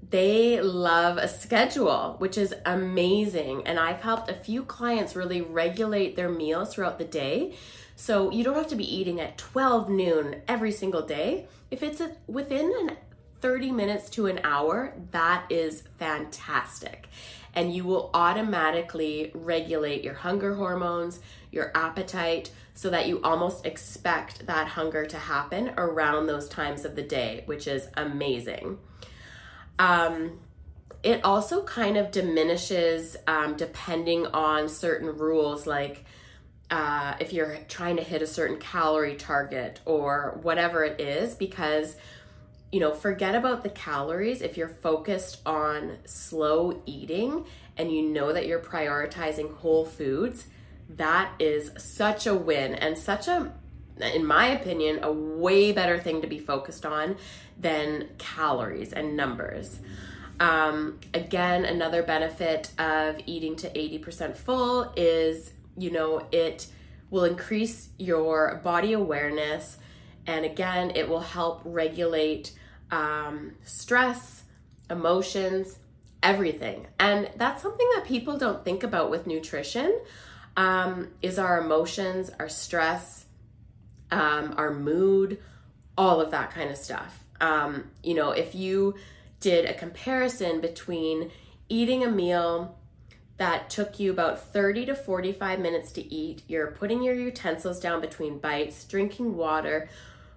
they 0.10 0.60
love 0.60 1.18
a 1.18 1.28
schedule, 1.28 2.16
which 2.18 2.38
is 2.38 2.56
amazing. 2.66 3.68
And 3.68 3.80
I've 3.80 4.02
helped 4.02 4.30
a 4.30 4.34
few 4.34 4.64
clients 4.64 5.16
really 5.16 5.42
regulate 5.42 6.16
their 6.16 6.30
meals 6.30 6.74
throughout 6.74 6.98
the 6.98 7.06
day. 7.06 7.56
So 7.96 8.32
you 8.32 8.44
don't 8.44 8.56
have 8.56 8.68
to 8.70 8.76
be 8.76 8.96
eating 8.96 9.22
at 9.22 9.38
12 9.38 9.90
noon 9.90 10.42
every 10.48 10.72
single 10.72 11.04
day. 11.04 11.46
If 11.70 11.84
it's 11.84 12.02
a, 12.02 12.16
within 12.28 12.74
an 12.82 12.98
30 13.42 13.72
minutes 13.72 14.10
to 14.12 14.28
an 14.28 14.40
hour, 14.44 14.94
that 15.12 15.46
is 15.50 15.84
fantastic 15.98 17.08
and 17.54 17.74
you 17.74 17.84
will 17.84 18.10
automatically 18.14 19.32
regulate 19.34 20.04
your 20.04 20.14
hunger 20.14 20.56
hormones, 20.56 21.20
your 21.52 21.72
appetite, 21.76 22.52
so 22.74 22.90
that 22.90 23.08
you 23.08 23.22
almost 23.22 23.66
expect 23.66 24.46
that 24.48 24.68
hunger 24.68 25.06
to 25.06 25.18
happen 25.18 25.72
around 25.78 26.28
those 26.28 26.48
times 26.48 26.86
of 26.86 26.96
the 26.96 27.02
day, 27.02 27.44
which 27.46 27.68
is 27.68 27.88
amazing. 27.98 28.78
Um, 29.78 30.40
it 31.04 31.24
also 31.26 31.64
kind 31.64 31.98
of 31.98 32.12
diminishes 32.12 33.18
um, 33.28 33.56
depending 33.58 34.28
on 34.28 34.70
certain 34.70 35.18
rules, 35.18 35.68
like 35.68 36.06
uh, 36.70 37.16
if 37.20 37.34
you're 37.34 37.58
trying 37.68 37.98
to 37.98 38.04
hit 38.04 38.22
a 38.22 38.28
certain 38.28 38.58
calorie 38.58 39.16
target 39.16 39.82
or 39.86 40.40
whatever 40.42 40.84
it 40.84 41.02
is, 41.02 41.36
because 41.36 41.98
you 42.72 42.80
know, 42.80 42.94
forget 42.94 43.36
about 43.36 43.64
the 43.64 43.70
calories 43.70 44.42
if 44.42 44.56
you're 44.56 44.70
focused 44.70 45.42
on 45.46 45.98
slow 46.06 46.82
eating 46.86 47.46
and 47.78 47.92
you 47.92 48.02
know 48.02 48.32
that 48.32 48.48
you're 48.48 48.60
prioritizing 48.60 49.54
whole 49.58 49.86
foods. 49.86 50.48
That 50.90 51.34
is 51.40 51.72
such 51.78 52.28
a 52.28 52.34
win 52.34 52.74
and 52.76 52.98
such 52.98 53.28
a, 53.28 53.52
in 54.00 54.26
my 54.26 54.48
opinion, 54.48 55.00
a 55.04 55.12
way 55.12 55.72
better 55.72 56.00
thing 56.00 56.22
to 56.22 56.28
be 56.28 56.40
focused 56.40 56.86
on 56.86 57.18
than 57.60 58.10
calories 58.18 58.94
and 58.94 59.18
numbers. 59.18 59.80
Um, 60.40 61.00
again, 61.14 61.66
another 61.66 62.02
benefit 62.02 62.72
of 62.80 63.18
eating 63.26 63.56
to 63.58 63.70
80% 63.70 64.36
full 64.36 64.92
is, 64.96 65.52
you 65.78 65.92
know, 65.92 66.26
it 66.32 66.68
will 67.10 67.26
increase 67.26 67.90
your 68.00 68.60
body 68.64 68.94
awareness. 68.94 69.78
And 70.26 70.46
again, 70.46 70.94
it 70.96 71.08
will 71.08 71.20
help 71.20 71.62
regulate 71.64 72.54
um, 72.92 73.54
stress, 73.64 74.44
emotions, 74.90 75.80
everything. 76.22 76.88
And 77.00 77.30
that's 77.38 77.64
something 77.64 77.88
that 77.96 78.06
people 78.06 78.38
don't 78.38 78.64
think 78.64 78.84
about 78.84 79.10
with 79.10 79.26
nutrition 79.26 80.00
um, 80.58 81.10
is 81.22 81.40
our 81.40 81.62
emotions, 81.62 82.30
our 82.40 82.50
stress, 82.50 83.26
um, 84.12 84.54
our 84.58 84.74
mood, 84.74 85.40
all 85.98 86.22
of 86.22 86.32
that 86.32 86.52
kind 86.52 86.70
of 86.70 86.78
stuff. 86.78 87.24
Um, 87.40 87.90
you 88.04 88.14
know, 88.14 88.32
if 88.32 88.54
you 88.54 88.96
did 89.40 89.66
a 89.66 89.74
comparison 89.74 90.62
between 90.62 91.32
eating 91.70 92.04
a 92.04 92.10
meal 92.10 92.78
that 93.38 93.70
took 93.70 94.00
you 94.00 94.12
about 94.12 94.54
30 94.54 94.86
to 94.88 94.96
45 94.96 95.60
minutes 95.60 95.92
to 95.94 96.14
eat, 96.14 96.44
you're 96.48 96.68
putting 96.68 97.02
your 97.02 97.16
utensils 97.16 97.80
down 97.80 98.00
between 98.02 98.38
bites, 98.38 98.84
drinking 98.84 99.36
water, 99.36 99.90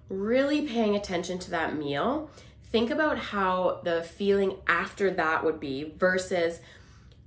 really 0.08 0.66
paying 0.66 0.94
attention 0.94 1.38
to 1.40 1.50
that 1.50 1.76
meal, 1.76 2.30
think 2.64 2.90
about 2.90 3.18
how 3.18 3.80
the 3.84 4.02
feeling 4.02 4.56
after 4.66 5.10
that 5.10 5.44
would 5.44 5.60
be 5.60 5.94
versus 5.96 6.60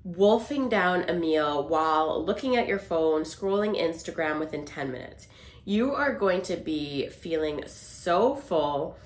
wolfing 0.04 0.70
down 0.70 1.04
a 1.10 1.14
meal 1.14 1.68
while 1.68 2.24
looking 2.24 2.56
at 2.56 2.68
your 2.68 2.80
phone, 2.80 3.24
scrolling 3.24 3.78
Instagram 3.78 4.40
within 4.40 4.66
10 4.66 4.92
minutes. 4.92 5.28
You 5.66 5.94
are 5.94 6.14
going 6.14 6.42
to 6.44 6.56
be 6.56 7.10
feeling 7.10 7.64
so 7.68 8.36
full, 8.36 8.98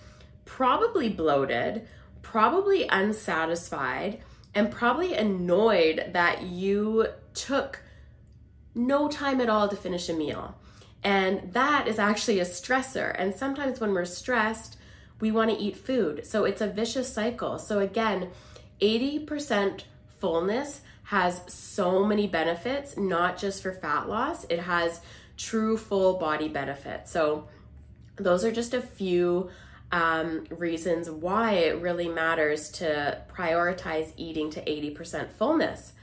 probably 0.46 1.10
bloated, 1.10 1.88
probably 2.22 2.88
unsatisfied, 2.88 4.22
and 4.54 4.70
probably 4.70 5.16
annoyed 5.16 6.12
that 6.14 6.44
you 6.44 7.08
took 7.34 7.82
no 8.76 9.08
time 9.08 9.42
at 9.42 9.50
all 9.50 9.68
to 9.70 9.76
finish 9.76 10.08
a 10.10 10.14
meal. 10.14 10.56
And 11.04 11.54
that 11.54 11.88
is 11.88 11.98
actually 11.98 12.40
a 12.40 12.46
stressor. 12.46 13.16
And 13.18 13.36
sometimes 13.36 13.80
when 13.80 13.94
we're 13.94 14.06
stressed, 14.06 14.78
we 15.20 15.32
want 15.32 15.52
to 15.52 15.58
eat 15.58 15.78
food. 15.78 16.26
So 16.26 16.46
it's 16.46 16.62
a 16.62 16.68
vicious 16.68 17.12
cycle. 17.12 17.58
So 17.60 17.80
again, 17.80 18.30
80% 18.82 19.84
fullness 20.20 20.82
has 21.04 21.42
so 21.48 22.06
many 22.06 22.28
benefits, 22.28 22.98
not 22.98 23.38
just 23.38 23.62
for 23.62 23.74
fat 23.74 24.08
loss, 24.08 24.46
it 24.46 24.60
has 24.60 25.02
true 25.38 25.78
full 25.78 26.18
body 26.18 26.48
benefits. 26.48 27.12
So 27.12 27.48
those 28.16 28.46
are 28.46 28.52
just 28.52 28.74
a 28.74 28.82
few 28.82 29.50
um, 29.92 30.46
reasons 30.50 31.10
why 31.10 31.54
it 31.54 31.82
really 31.82 32.08
matters 32.08 32.70
to 32.74 33.22
prioritize 33.36 34.14
eating 34.16 34.50
to 34.52 34.62
80% 34.62 35.32
fullness. 35.32 35.94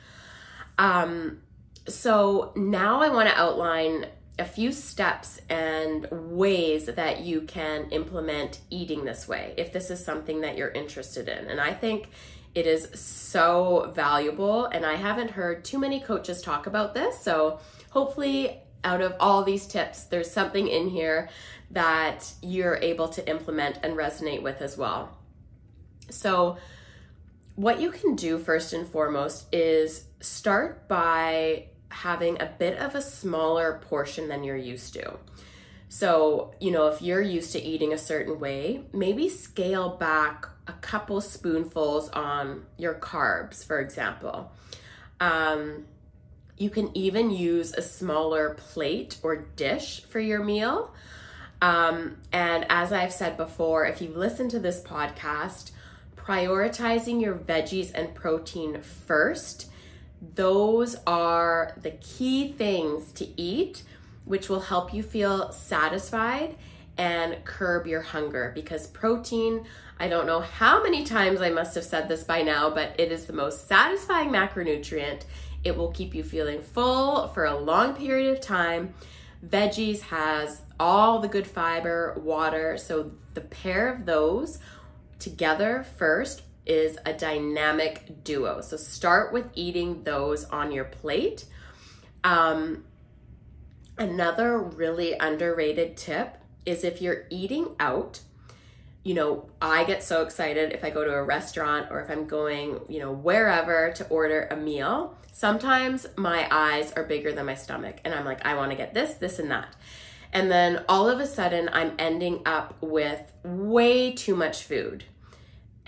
Um, 0.77 1.41
so 1.87 2.53
now 2.55 3.01
I 3.01 3.09
want 3.09 3.29
to 3.29 3.37
outline 3.37 4.07
a 4.39 4.45
few 4.45 4.73
steps 4.73 5.41
and 5.49 6.07
ways 6.11 6.87
that 6.87 7.21
you 7.21 7.43
can 7.43 7.91
implement 7.91 8.61
eating 8.71 9.05
this 9.05 9.27
way 9.27 9.55
if 9.57 9.73
this 9.73 9.91
is 9.91 10.05
something 10.05 10.43
that 10.43 10.57
you're 10.57 10.71
interested 10.71 11.29
in. 11.29 11.47
And 11.47 11.61
I 11.61 11.73
think 11.75 12.11
it 12.55 12.67
is 12.67 12.89
so 12.95 13.93
valuable, 13.95 14.67
and 14.67 14.87
I 14.87 14.97
haven't 14.97 15.33
heard 15.33 15.65
too 15.65 15.79
many 15.79 16.01
coaches 16.01 16.41
talk 16.41 16.67
about 16.67 16.95
this. 16.95 17.21
So, 17.21 17.61
hopefully, 17.91 18.59
out 18.85 19.01
of 19.01 19.15
all 19.21 19.45
these 19.45 19.67
tips, 19.67 20.05
there's 20.05 20.31
something 20.31 20.67
in 20.67 20.89
here 20.89 21.29
that 21.71 22.33
you're 22.43 22.77
able 22.77 23.09
to 23.09 23.29
implement 23.29 23.79
and 23.83 23.95
resonate 23.95 24.43
with 24.43 24.63
as 24.63 24.79
well. 24.79 25.17
So, 26.11 26.59
what 27.55 27.81
you 27.81 27.91
can 27.91 28.15
do 28.15 28.39
first 28.39 28.73
and 28.73 28.87
foremost 28.87 29.53
is 29.53 30.05
start 30.21 30.89
by 30.89 31.67
having 31.91 32.41
a 32.41 32.47
bit 32.47 32.79
of 32.79 32.95
a 32.95 33.03
smaller 33.03 33.81
portion 33.89 34.29
than 34.29 34.45
you're 34.45 34.57
used 34.57 34.95
to. 34.95 35.19
So, 35.89 36.55
you 36.61 36.71
know, 36.71 36.89
if 36.89 37.01
you're 37.01 37.23
used 37.23 37.53
to 37.53 37.63
eating 37.63 37.93
a 37.93 37.99
certain 37.99 38.39
way, 38.39 38.83
maybe 38.93 39.29
scale 39.29 39.89
back 39.89 40.47
a 40.67 40.73
couple 40.75 41.21
spoonfuls 41.21 42.11
on 42.11 42.67
your 42.77 42.95
carbs, 42.95 43.65
for 43.65 43.81
example. 43.81 44.53
Um, 45.19 45.87
you 46.59 46.69
can 46.69 46.95
even 46.97 47.31
use 47.31 47.73
a 47.73 47.81
smaller 47.81 48.51
plate 48.55 49.17
or 49.23 49.37
dish 49.37 50.03
for 50.05 50.21
your 50.21 50.45
meal. 50.45 50.93
Um, 51.63 52.19
and 52.33 52.67
as 52.69 52.93
I've 52.93 53.13
said 53.13 53.37
before, 53.37 53.87
if 53.87 54.03
you've 54.03 54.17
listened 54.17 54.51
to 54.53 54.59
this 54.59 54.83
podcast, 54.83 55.71
prioritizing 56.17 57.23
your 57.23 57.35
veggies 57.35 57.93
and 57.95 58.15
protein 58.15 58.83
first 58.83 59.68
those 60.21 60.97
are 61.07 61.75
the 61.81 61.93
key 61.93 62.53
things 62.53 63.13
to 63.13 63.41
eat, 63.41 63.83
which 64.25 64.49
will 64.49 64.61
help 64.61 64.93
you 64.93 65.03
feel 65.03 65.53
satisfied 65.53 66.57
and 66.97 67.45
curb 67.45 67.87
your 67.87 68.03
hunger 68.03 68.51
because 68.55 68.89
protein, 68.89 69.65
I 70.01 70.09
don't 70.09 70.27
know 70.27 70.41
how 70.41 70.83
many 70.83 71.05
times 71.05 71.41
I 71.41 71.51
must 71.51 71.75
have 71.77 71.85
said 71.85 72.09
this 72.09 72.25
by 72.25 72.43
now, 72.43 72.71
but 72.71 72.99
it 72.99 73.13
is 73.13 73.27
the 73.27 73.33
most 73.33 73.69
satisfying 73.69 74.31
macronutrient. 74.31 75.23
It 75.63 75.77
will 75.77 75.93
keep 75.93 76.15
you 76.15 76.25
feeling 76.25 76.61
full 76.61 77.29
for 77.29 77.45
a 77.45 77.57
long 77.57 77.95
period 77.95 78.37
of 78.37 78.41
time. 78.41 78.95
Veggies 79.47 80.01
has 80.03 80.63
all 80.81 81.21
the 81.21 81.29
good 81.29 81.47
fiber, 81.47 82.17
water, 82.21 82.77
so 82.77 83.13
the 83.35 83.41
pair 83.41 83.93
of 83.93 84.05
those 84.05 84.59
together 85.21 85.85
first 85.97 86.43
is 86.69 86.99
a 87.07 87.13
dynamic 87.13 88.23
duo. 88.23 88.61
So 88.61 88.77
start 88.77 89.33
with 89.33 89.51
eating 89.55 90.05
those 90.05 90.45
on 90.45 90.71
your 90.71 90.85
plate. 90.85 91.47
Um, 92.23 92.85
another 93.97 94.59
really 94.59 95.15
underrated 95.15 95.97
tip 95.97 96.37
is 96.67 96.85
if 96.85 97.01
you're 97.01 97.25
eating 97.31 97.75
out, 97.81 98.21
you 99.03 99.15
know, 99.15 99.49
I 99.63 99.85
get 99.85 100.03
so 100.03 100.23
excited 100.23 100.73
if 100.73 100.85
I 100.85 100.91
go 100.91 101.05
to 101.05 101.13
a 101.13 101.23
restaurant 101.23 101.89
or 101.91 102.01
if 102.01 102.11
I'm 102.11 102.27
going, 102.27 102.81
you 102.89 103.01
know, 103.01 103.13
wherever 103.13 103.93
to 103.93 104.07
order 104.09 104.47
a 104.51 104.57
meal. 104.57 105.17
Sometimes 105.33 106.07
my 106.17 106.47
eyes 106.51 106.93
are 106.93 107.05
bigger 107.05 107.33
than 107.33 107.47
my 107.47 107.55
stomach 107.55 108.01
and 108.05 108.13
I'm 108.13 108.25
like, 108.25 108.45
I 108.45 108.55
want 108.55 108.71
to 108.73 108.77
get 108.77 108.93
this, 108.93 109.15
this, 109.15 109.39
and 109.39 109.51
that. 109.51 109.75
And 110.33 110.51
then 110.51 110.85
all 110.89 111.09
of 111.09 111.21
a 111.21 111.27
sudden, 111.27 111.71
I'm 111.73 111.95
ending 111.99 112.43
up 112.45 112.75
with 112.83 113.33
way 113.43 114.13
too 114.13 114.37
much 114.37 114.65
food. 114.65 115.05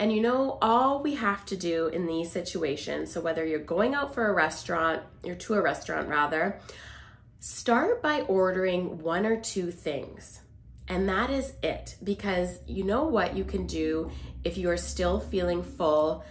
And 0.00 0.10
you 0.10 0.22
know, 0.22 0.56
all 0.62 1.02
we 1.02 1.14
have 1.16 1.44
to 1.44 1.56
do 1.58 1.88
in 1.88 2.06
these 2.06 2.32
situations, 2.32 3.12
so 3.12 3.20
whether 3.20 3.44
you're 3.44 3.58
going 3.58 3.94
out 3.94 4.14
for 4.14 4.26
a 4.28 4.32
restaurant, 4.32 5.02
you're 5.22 5.36
to 5.36 5.54
a 5.54 5.60
restaurant 5.60 6.08
rather, 6.08 6.58
start 7.38 8.02
by 8.02 8.22
ordering 8.22 9.02
one 9.02 9.26
or 9.26 9.38
two 9.38 9.70
things. 9.70 10.40
And 10.88 11.06
that 11.10 11.28
is 11.28 11.52
it. 11.62 11.96
Because 12.02 12.60
you 12.66 12.82
know 12.82 13.04
what 13.04 13.36
you 13.36 13.44
can 13.44 13.66
do 13.66 14.10
if 14.42 14.56
you 14.56 14.70
are 14.70 14.78
still 14.78 15.20
feeling 15.20 15.62
full 15.62 16.24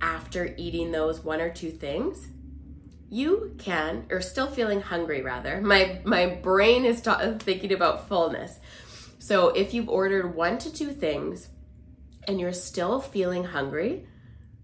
after 0.00 0.54
eating 0.56 0.92
those 0.92 1.18
one 1.18 1.40
or 1.40 1.50
two 1.50 1.72
things? 1.72 2.28
You 3.10 3.56
can, 3.58 4.06
or 4.08 4.20
still 4.20 4.46
feeling 4.46 4.80
hungry 4.80 5.22
rather. 5.22 5.60
My 5.60 6.00
my 6.04 6.26
brain 6.26 6.84
is 6.84 7.02
ta- 7.02 7.34
thinking 7.40 7.72
about 7.72 8.08
fullness. 8.08 8.60
So 9.18 9.48
if 9.48 9.74
you've 9.74 9.88
ordered 9.88 10.36
one 10.36 10.58
to 10.58 10.72
two 10.72 10.92
things, 10.92 11.48
and 12.26 12.40
you're 12.40 12.52
still 12.52 13.00
feeling 13.00 13.44
hungry, 13.44 14.06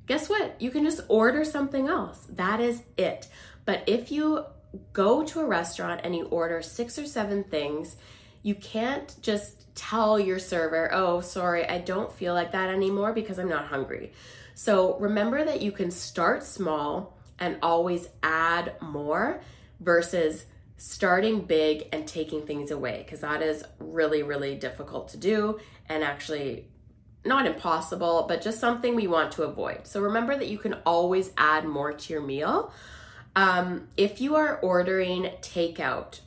guess 0.06 0.28
what? 0.28 0.60
You 0.60 0.70
can 0.70 0.84
just 0.84 1.00
order 1.08 1.44
something 1.44 1.88
else. 1.88 2.26
That 2.30 2.60
is 2.60 2.82
it. 2.96 3.28
But 3.64 3.84
if 3.86 4.10
you 4.10 4.44
go 4.92 5.22
to 5.24 5.40
a 5.40 5.46
restaurant 5.46 6.00
and 6.04 6.14
you 6.16 6.24
order 6.26 6.62
six 6.62 6.98
or 6.98 7.06
seven 7.06 7.44
things, 7.44 7.96
you 8.42 8.54
can't 8.54 9.14
just 9.22 9.74
tell 9.74 10.18
your 10.18 10.38
server, 10.38 10.90
oh, 10.92 11.20
sorry, 11.20 11.68
I 11.68 11.78
don't 11.78 12.12
feel 12.12 12.34
like 12.34 12.52
that 12.52 12.70
anymore 12.70 13.12
because 13.12 13.38
I'm 13.38 13.48
not 13.48 13.66
hungry. 13.66 14.12
So 14.54 14.98
remember 14.98 15.44
that 15.44 15.62
you 15.62 15.72
can 15.72 15.90
start 15.90 16.42
small 16.42 17.16
and 17.38 17.58
always 17.62 18.08
add 18.22 18.74
more 18.80 19.40
versus 19.80 20.46
starting 20.76 21.42
big 21.42 21.88
and 21.92 22.06
taking 22.06 22.44
things 22.44 22.70
away 22.70 23.02
because 23.04 23.20
that 23.20 23.40
is 23.40 23.64
really, 23.78 24.22
really 24.22 24.56
difficult 24.56 25.08
to 25.08 25.16
do 25.16 25.58
and 25.88 26.02
actually 26.02 26.66
not 27.24 27.46
impossible, 27.46 28.26
but 28.28 28.42
just 28.42 28.58
something 28.58 28.94
we 28.94 29.06
want 29.06 29.32
to 29.32 29.44
avoid. 29.44 29.86
So 29.86 30.00
remember 30.00 30.36
that 30.36 30.48
you 30.48 30.58
can 30.58 30.74
always 30.84 31.32
add 31.36 31.64
more 31.64 31.92
to 31.92 32.12
your 32.12 32.22
meal. 32.22 32.72
Um, 33.36 33.88
if 33.96 34.20
you 34.20 34.34
are 34.36 34.58
ordering 34.58 35.30
takeout, 35.40 36.20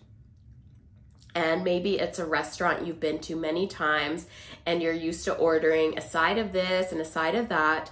and 1.36 1.66
maybe 1.66 2.00
it's 2.00 2.18
a 2.18 2.26
restaurant 2.26 2.88
you've 2.88 3.02
been 3.02 3.20
to 3.20 3.36
many 3.36 3.68
times 3.68 4.26
and 4.66 4.82
you're 4.82 4.94
used 4.94 5.26
to 5.26 5.36
ordering 5.36 5.98
a 5.98 6.02
side 6.02 6.38
of 6.38 6.54
this 6.54 6.94
and 6.94 7.02
a 7.02 7.06
side 7.06 7.36
of 7.36 7.50
that, 7.50 7.92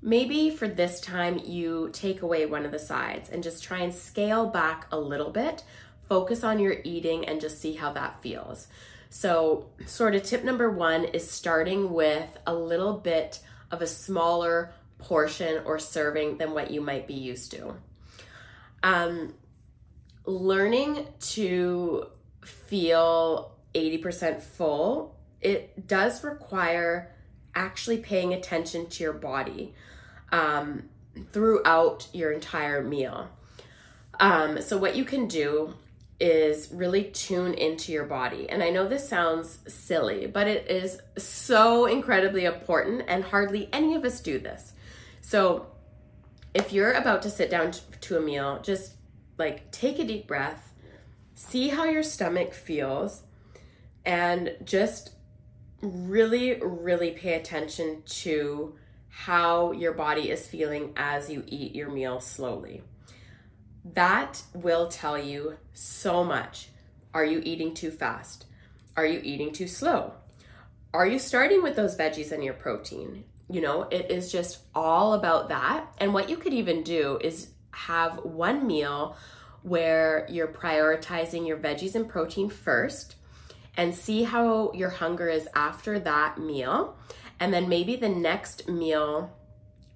maybe 0.00 0.48
for 0.48 0.68
this 0.68 1.00
time 1.00 1.40
you 1.44 1.90
take 1.92 2.22
away 2.22 2.46
one 2.46 2.64
of 2.64 2.70
the 2.70 2.78
sides 2.78 3.28
and 3.30 3.42
just 3.42 3.64
try 3.64 3.78
and 3.78 3.92
scale 3.92 4.46
back 4.46 4.86
a 4.92 4.98
little 4.98 5.30
bit. 5.30 5.64
Focus 6.08 6.44
on 6.44 6.60
your 6.60 6.76
eating 6.84 7.24
and 7.24 7.40
just 7.40 7.60
see 7.60 7.72
how 7.72 7.92
that 7.92 8.22
feels. 8.22 8.68
So, 9.16 9.66
sort 9.86 10.16
of 10.16 10.24
tip 10.24 10.42
number 10.42 10.68
one 10.68 11.04
is 11.04 11.30
starting 11.30 11.92
with 11.92 12.36
a 12.48 12.52
little 12.52 12.94
bit 12.94 13.38
of 13.70 13.80
a 13.80 13.86
smaller 13.86 14.72
portion 14.98 15.62
or 15.64 15.78
serving 15.78 16.38
than 16.38 16.50
what 16.50 16.72
you 16.72 16.80
might 16.80 17.06
be 17.06 17.14
used 17.14 17.52
to. 17.52 17.76
Um, 18.82 19.34
learning 20.26 21.06
to 21.34 22.08
feel 22.44 23.54
80% 23.72 24.40
full, 24.40 25.16
it 25.40 25.86
does 25.86 26.24
require 26.24 27.14
actually 27.54 27.98
paying 27.98 28.34
attention 28.34 28.88
to 28.88 29.04
your 29.04 29.12
body 29.12 29.76
um, 30.32 30.88
throughout 31.32 32.08
your 32.12 32.32
entire 32.32 32.82
meal. 32.82 33.28
Um, 34.18 34.60
so, 34.60 34.76
what 34.76 34.96
you 34.96 35.04
can 35.04 35.28
do 35.28 35.74
is 36.20 36.70
really 36.72 37.04
tune 37.04 37.54
into 37.54 37.92
your 37.92 38.04
body. 38.04 38.48
And 38.48 38.62
I 38.62 38.70
know 38.70 38.86
this 38.86 39.08
sounds 39.08 39.58
silly, 39.66 40.26
but 40.26 40.46
it 40.46 40.70
is 40.70 40.98
so 41.18 41.86
incredibly 41.86 42.44
important, 42.44 43.02
and 43.08 43.24
hardly 43.24 43.68
any 43.72 43.94
of 43.94 44.04
us 44.04 44.20
do 44.20 44.38
this. 44.38 44.72
So, 45.20 45.66
if 46.54 46.72
you're 46.72 46.92
about 46.92 47.22
to 47.22 47.30
sit 47.30 47.50
down 47.50 47.72
to 48.02 48.16
a 48.16 48.20
meal, 48.20 48.60
just 48.62 48.94
like 49.38 49.72
take 49.72 49.98
a 49.98 50.04
deep 50.04 50.28
breath, 50.28 50.72
see 51.34 51.68
how 51.68 51.84
your 51.84 52.04
stomach 52.04 52.54
feels, 52.54 53.22
and 54.04 54.54
just 54.64 55.14
really, 55.80 56.60
really 56.60 57.10
pay 57.10 57.34
attention 57.34 58.02
to 58.06 58.76
how 59.08 59.72
your 59.72 59.92
body 59.92 60.30
is 60.30 60.46
feeling 60.46 60.92
as 60.96 61.30
you 61.30 61.42
eat 61.46 61.74
your 61.74 61.90
meal 61.90 62.20
slowly. 62.20 62.82
That 63.84 64.42
will 64.54 64.88
tell 64.88 65.18
you 65.18 65.58
so 65.74 66.24
much. 66.24 66.68
Are 67.12 67.24
you 67.24 67.42
eating 67.44 67.74
too 67.74 67.90
fast? 67.90 68.46
Are 68.96 69.04
you 69.04 69.20
eating 69.22 69.52
too 69.52 69.68
slow? 69.68 70.14
Are 70.94 71.06
you 71.06 71.18
starting 71.18 71.62
with 71.62 71.76
those 71.76 71.96
veggies 71.96 72.32
and 72.32 72.42
your 72.42 72.54
protein? 72.54 73.24
You 73.50 73.60
know, 73.60 73.82
it 73.82 74.10
is 74.10 74.32
just 74.32 74.60
all 74.74 75.12
about 75.12 75.50
that. 75.50 75.86
And 75.98 76.14
what 76.14 76.30
you 76.30 76.36
could 76.36 76.54
even 76.54 76.82
do 76.82 77.18
is 77.20 77.50
have 77.72 78.24
one 78.24 78.66
meal 78.66 79.16
where 79.62 80.26
you're 80.30 80.48
prioritizing 80.48 81.46
your 81.46 81.58
veggies 81.58 81.94
and 81.94 82.08
protein 82.08 82.48
first 82.48 83.16
and 83.76 83.94
see 83.94 84.22
how 84.22 84.72
your 84.72 84.90
hunger 84.90 85.28
is 85.28 85.48
after 85.54 85.98
that 85.98 86.38
meal. 86.38 86.96
And 87.38 87.52
then 87.52 87.68
maybe 87.68 87.96
the 87.96 88.08
next 88.08 88.68
meal, 88.68 89.36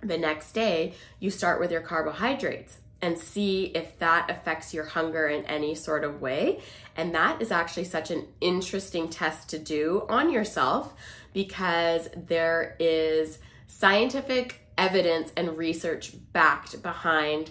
the 0.01 0.19
next 0.19 0.53
day, 0.53 0.95
you 1.21 1.31
start 1.31 1.61
with 1.61 1.71
your 1.71 1.81
carbohydrates 1.81 2.79
and 3.01 3.19
see 3.19 3.67
if 3.75 3.99
that 3.99 4.31
affects 4.31 4.75
your 4.75 4.85
hunger 4.85 5.29
in 5.29 5.45
any 5.45 5.75
sort 5.75 6.05
of 6.05 6.21
way. 6.21 6.61
And 6.97 7.15
that 7.15 7.41
is 7.41 7.53
actually 7.53 7.85
such 7.85 8.11
an 8.11 8.27
interesting 8.41 9.09
test 9.09 9.49
to 9.51 9.59
do 9.59 10.05
on 10.09 10.33
yourself 10.33 10.95
because 11.33 12.09
there 12.17 12.77
is 12.81 13.39
scientific 13.69 14.63
evidence 14.77 15.33
and 15.37 15.57
research 15.57 16.13
backed 16.33 16.83
behind 16.83 17.51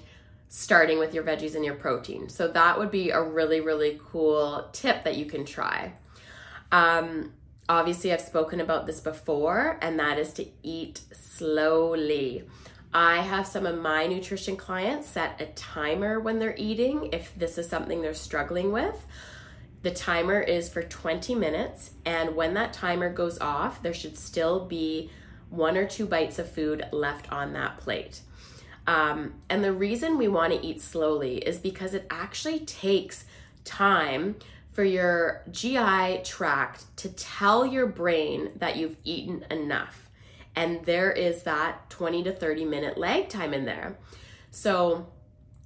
starting 0.50 0.98
with 0.98 1.14
your 1.14 1.24
veggies 1.24 1.56
and 1.56 1.64
your 1.64 1.76
protein. 1.76 2.30
So 2.30 2.48
that 2.50 2.78
would 2.80 2.92
be 2.92 3.10
a 3.12 3.22
really, 3.22 3.60
really 3.62 4.00
cool 4.04 4.68
tip 4.72 5.04
that 5.04 5.16
you 5.18 5.26
can 5.26 5.46
try. 5.46 5.94
Um, 6.72 7.34
obviously, 7.68 8.14
I've 8.14 8.22
spoken 8.22 8.62
about 8.62 8.86
this 8.88 9.00
before, 9.00 9.78
and 9.82 10.00
that 10.00 10.18
is 10.18 10.34
to 10.34 10.46
eat 10.64 11.02
slowly. 11.12 12.44
I 12.94 13.18
have 13.18 13.46
some 13.46 13.66
of 13.66 13.80
my 13.80 14.08
nutrition 14.08 14.56
clients 14.56 15.08
set 15.08 15.42
a 15.42 15.48
timer 15.48 16.20
when 16.20 16.40
they're 16.40 16.56
eating 16.58 17.10
if 17.12 17.34
this 17.36 17.58
is 17.58 17.70
something 17.70 18.02
they're 18.02 18.14
struggling 18.14 18.72
with. 18.72 19.06
The 19.84 19.92
timer 19.92 20.40
is 20.42 20.70
for 20.70 20.82
20 20.82 21.36
minutes, 21.36 21.92
and 22.06 22.36
when 22.36 22.54
that 22.56 22.74
timer 22.74 23.12
goes 23.12 23.38
off, 23.40 23.84
there 23.84 23.94
should 23.94 24.18
still 24.18 24.66
be 24.66 25.12
one 25.50 25.78
or 25.78 25.86
two 25.86 26.06
bites 26.06 26.40
of 26.40 26.52
food 26.52 26.86
left 26.92 27.32
on 27.32 27.54
that 27.54 27.78
plate. 27.78 28.22
Um, 28.88 29.36
and 29.50 29.64
the 29.64 29.74
reason 29.74 30.18
we 30.18 30.28
want 30.28 30.54
to 30.54 30.66
eat 30.66 30.82
slowly 30.82 31.38
is 31.38 31.58
because 31.58 31.94
it 31.94 32.08
actually 32.10 32.62
takes 32.62 33.26
time 33.66 34.38
for 34.72 34.84
your 34.84 35.44
GI 35.52 36.22
tract 36.24 36.86
to 36.98 37.10
tell 37.10 37.66
your 37.66 37.86
brain 37.86 38.52
that 38.56 38.78
you've 38.78 38.98
eaten 39.04 39.46
enough 39.52 40.07
and 40.58 40.84
there 40.86 41.12
is 41.12 41.44
that 41.44 41.88
20 41.92 42.24
to 42.24 42.34
30 42.34 42.66
minute 42.66 42.98
lag 42.98 43.30
time 43.30 43.54
in 43.54 43.66
there. 43.66 43.96
So, 44.50 45.08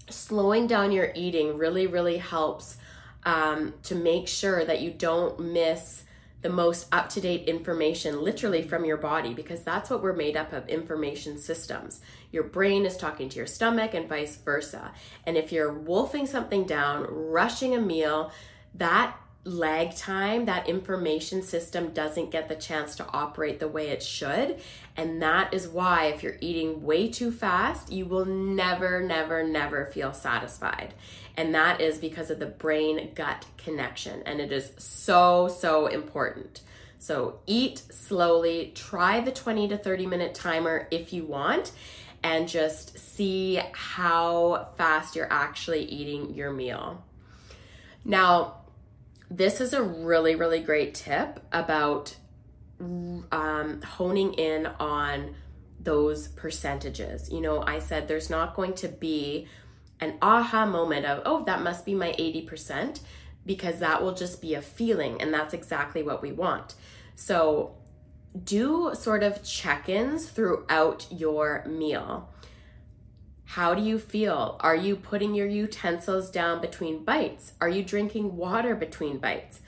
slowing 0.09 0.67
down 0.67 0.91
your 0.91 1.13
eating 1.15 1.57
really, 1.57 1.87
really 1.87 2.17
helps 2.17 2.75
um, 3.23 3.73
to 3.83 3.95
make 3.95 4.27
sure 4.27 4.65
that 4.65 4.81
you 4.81 4.91
don't 4.91 5.39
miss 5.39 6.03
the 6.41 6.49
most 6.49 6.87
up 6.91 7.07
to 7.07 7.21
date 7.21 7.47
information 7.47 8.21
literally 8.21 8.63
from 8.63 8.83
your 8.83 8.97
body 8.97 9.33
because 9.33 9.63
that's 9.63 9.89
what 9.89 10.03
we're 10.03 10.11
made 10.11 10.35
up 10.35 10.51
of 10.51 10.67
information 10.67 11.37
systems. 11.37 12.01
Your 12.33 12.43
brain 12.43 12.85
is 12.85 12.97
talking 12.97 13.29
to 13.29 13.37
your 13.37 13.47
stomach 13.47 13.93
and 13.93 14.09
vice 14.09 14.35
versa. 14.35 14.91
And 15.25 15.37
if 15.37 15.53
you're 15.53 15.71
wolfing 15.71 16.25
something 16.25 16.65
down, 16.65 17.05
rushing 17.09 17.75
a 17.75 17.79
meal, 17.79 18.33
that 18.75 19.15
lag 19.43 19.95
time, 19.95 20.45
that 20.45 20.69
information 20.69 21.41
system 21.41 21.89
doesn't 21.91 22.29
get 22.29 22.47
the 22.47 22.55
chance 22.55 22.95
to 22.95 23.07
operate 23.11 23.59
the 23.59 23.67
way 23.67 23.89
it 23.89 24.03
should. 24.03 24.59
And 24.97 25.21
that 25.21 25.53
is 25.53 25.67
why, 25.67 26.05
if 26.05 26.21
you're 26.21 26.37
eating 26.41 26.83
way 26.83 27.09
too 27.09 27.31
fast, 27.31 27.91
you 27.91 28.05
will 28.05 28.25
never, 28.25 29.01
never, 29.01 29.43
never 29.43 29.85
feel 29.85 30.13
satisfied. 30.13 30.93
And 31.37 31.55
that 31.55 31.79
is 31.79 31.97
because 31.97 32.29
of 32.29 32.39
the 32.39 32.45
brain 32.45 33.11
gut 33.15 33.45
connection. 33.57 34.21
And 34.25 34.41
it 34.41 34.51
is 34.51 34.71
so, 34.77 35.47
so 35.47 35.87
important. 35.87 36.61
So 36.99 37.39
eat 37.47 37.79
slowly, 37.91 38.73
try 38.75 39.21
the 39.21 39.31
20 39.31 39.69
to 39.69 39.77
30 39.77 40.05
minute 40.05 40.35
timer 40.35 40.87
if 40.91 41.13
you 41.13 41.25
want, 41.25 41.71
and 42.21 42.47
just 42.47 42.99
see 42.99 43.59
how 43.73 44.69
fast 44.77 45.15
you're 45.15 45.31
actually 45.31 45.85
eating 45.85 46.35
your 46.35 46.51
meal. 46.51 47.03
Now, 48.05 48.57
this 49.31 49.61
is 49.61 49.73
a 49.73 49.81
really, 49.81 50.35
really 50.35 50.59
great 50.59 50.93
tip 50.93 51.39
about 51.51 52.15
um, 53.31 53.81
honing 53.81 54.33
in 54.33 54.65
on 54.79 55.35
those 55.79 56.27
percentages. 56.29 57.31
You 57.31 57.41
know, 57.41 57.63
I 57.65 57.79
said 57.79 58.07
there's 58.07 58.29
not 58.29 58.55
going 58.55 58.73
to 58.75 58.87
be 58.87 59.47
an 59.99 60.17
aha 60.21 60.65
moment 60.65 61.05
of, 61.05 61.21
oh, 61.25 61.43
that 61.45 61.61
must 61.61 61.85
be 61.85 61.93
my 61.93 62.11
80%, 62.13 63.01
because 63.45 63.79
that 63.79 64.01
will 64.01 64.13
just 64.13 64.41
be 64.41 64.55
a 64.55 64.61
feeling, 64.61 65.21
and 65.21 65.33
that's 65.33 65.53
exactly 65.53 66.03
what 66.03 66.21
we 66.21 66.31
want. 66.31 66.75
So, 67.15 67.75
do 68.43 68.91
sort 68.93 69.23
of 69.23 69.43
check 69.43 69.89
ins 69.89 70.29
throughout 70.29 71.05
your 71.11 71.65
meal. 71.67 72.29
How 73.43 73.75
do 73.75 73.81
you 73.81 73.99
feel? 73.99 74.55
Are 74.61 74.75
you 74.75 74.95
putting 74.95 75.35
your 75.35 75.47
utensils 75.47 76.31
down 76.31 76.61
between 76.61 77.03
bites? 77.03 77.53
Are 77.59 77.67
you 77.67 77.83
drinking 77.83 78.37
water 78.37 78.73
between 78.73 79.17
bites? 79.17 79.59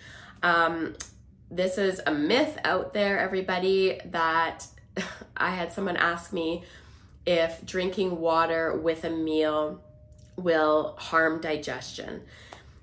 Um, 0.41 0.95
this 1.55 1.77
is 1.77 2.01
a 2.05 2.13
myth 2.13 2.57
out 2.63 2.93
there, 2.93 3.19
everybody, 3.19 3.99
that 4.05 4.65
I 5.37 5.51
had 5.51 5.71
someone 5.71 5.97
ask 5.97 6.33
me 6.33 6.63
if 7.25 7.65
drinking 7.65 8.19
water 8.19 8.75
with 8.77 9.03
a 9.03 9.09
meal 9.09 9.81
will 10.35 10.95
harm 10.97 11.41
digestion. 11.41 12.23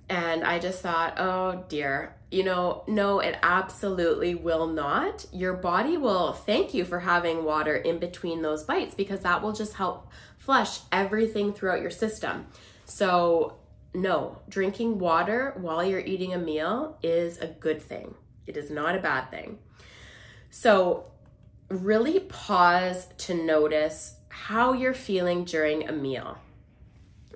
And 0.08 0.42
I 0.42 0.58
just 0.58 0.82
thought, 0.82 1.14
oh 1.18 1.64
dear, 1.68 2.16
you 2.30 2.42
know, 2.42 2.84
no, 2.86 3.20
it 3.20 3.38
absolutely 3.42 4.34
will 4.34 4.66
not. 4.66 5.26
Your 5.32 5.54
body 5.54 5.96
will 5.96 6.32
thank 6.32 6.74
you 6.74 6.84
for 6.84 7.00
having 7.00 7.44
water 7.44 7.76
in 7.76 7.98
between 7.98 8.42
those 8.42 8.64
bites 8.64 8.94
because 8.94 9.20
that 9.20 9.42
will 9.42 9.52
just 9.52 9.74
help 9.74 10.08
flush 10.38 10.80
everything 10.90 11.52
throughout 11.52 11.80
your 11.80 11.90
system. 11.90 12.46
So, 12.86 13.56
no, 13.94 14.38
drinking 14.48 14.98
water 14.98 15.54
while 15.60 15.84
you're 15.84 16.00
eating 16.00 16.32
a 16.34 16.38
meal 16.38 16.98
is 17.02 17.38
a 17.38 17.46
good 17.46 17.82
thing. 17.82 18.14
It 18.50 18.56
is 18.56 18.68
not 18.68 18.96
a 18.96 18.98
bad 18.98 19.30
thing. 19.30 19.58
So, 20.50 21.04
really 21.68 22.18
pause 22.18 23.06
to 23.18 23.32
notice 23.32 24.16
how 24.28 24.72
you're 24.72 24.92
feeling 24.92 25.44
during 25.44 25.88
a 25.88 25.92
meal. 25.92 26.38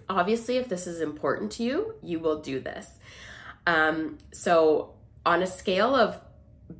Obviously, 0.08 0.56
if 0.56 0.68
this 0.68 0.88
is 0.88 1.00
important 1.00 1.52
to 1.52 1.62
you, 1.62 1.94
you 2.02 2.18
will 2.18 2.42
do 2.42 2.58
this. 2.58 2.98
Um, 3.64 4.18
so, 4.32 4.94
on 5.24 5.40
a 5.40 5.46
scale 5.46 5.94
of 5.94 6.20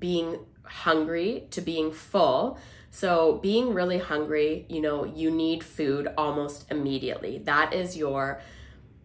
being 0.01 0.44
hungry 0.64 1.47
to 1.53 1.61
being 1.61 1.92
full, 1.92 2.59
so, 2.90 3.38
being 3.40 3.73
really 3.73 3.99
hungry, 3.99 4.66
you 4.68 4.81
know, 4.81 5.05
you 5.05 5.31
need 5.31 5.62
food 5.62 6.09
almost 6.18 6.68
immediately. 6.73 7.38
That 7.38 7.73
is 7.73 7.97
your 7.97 8.40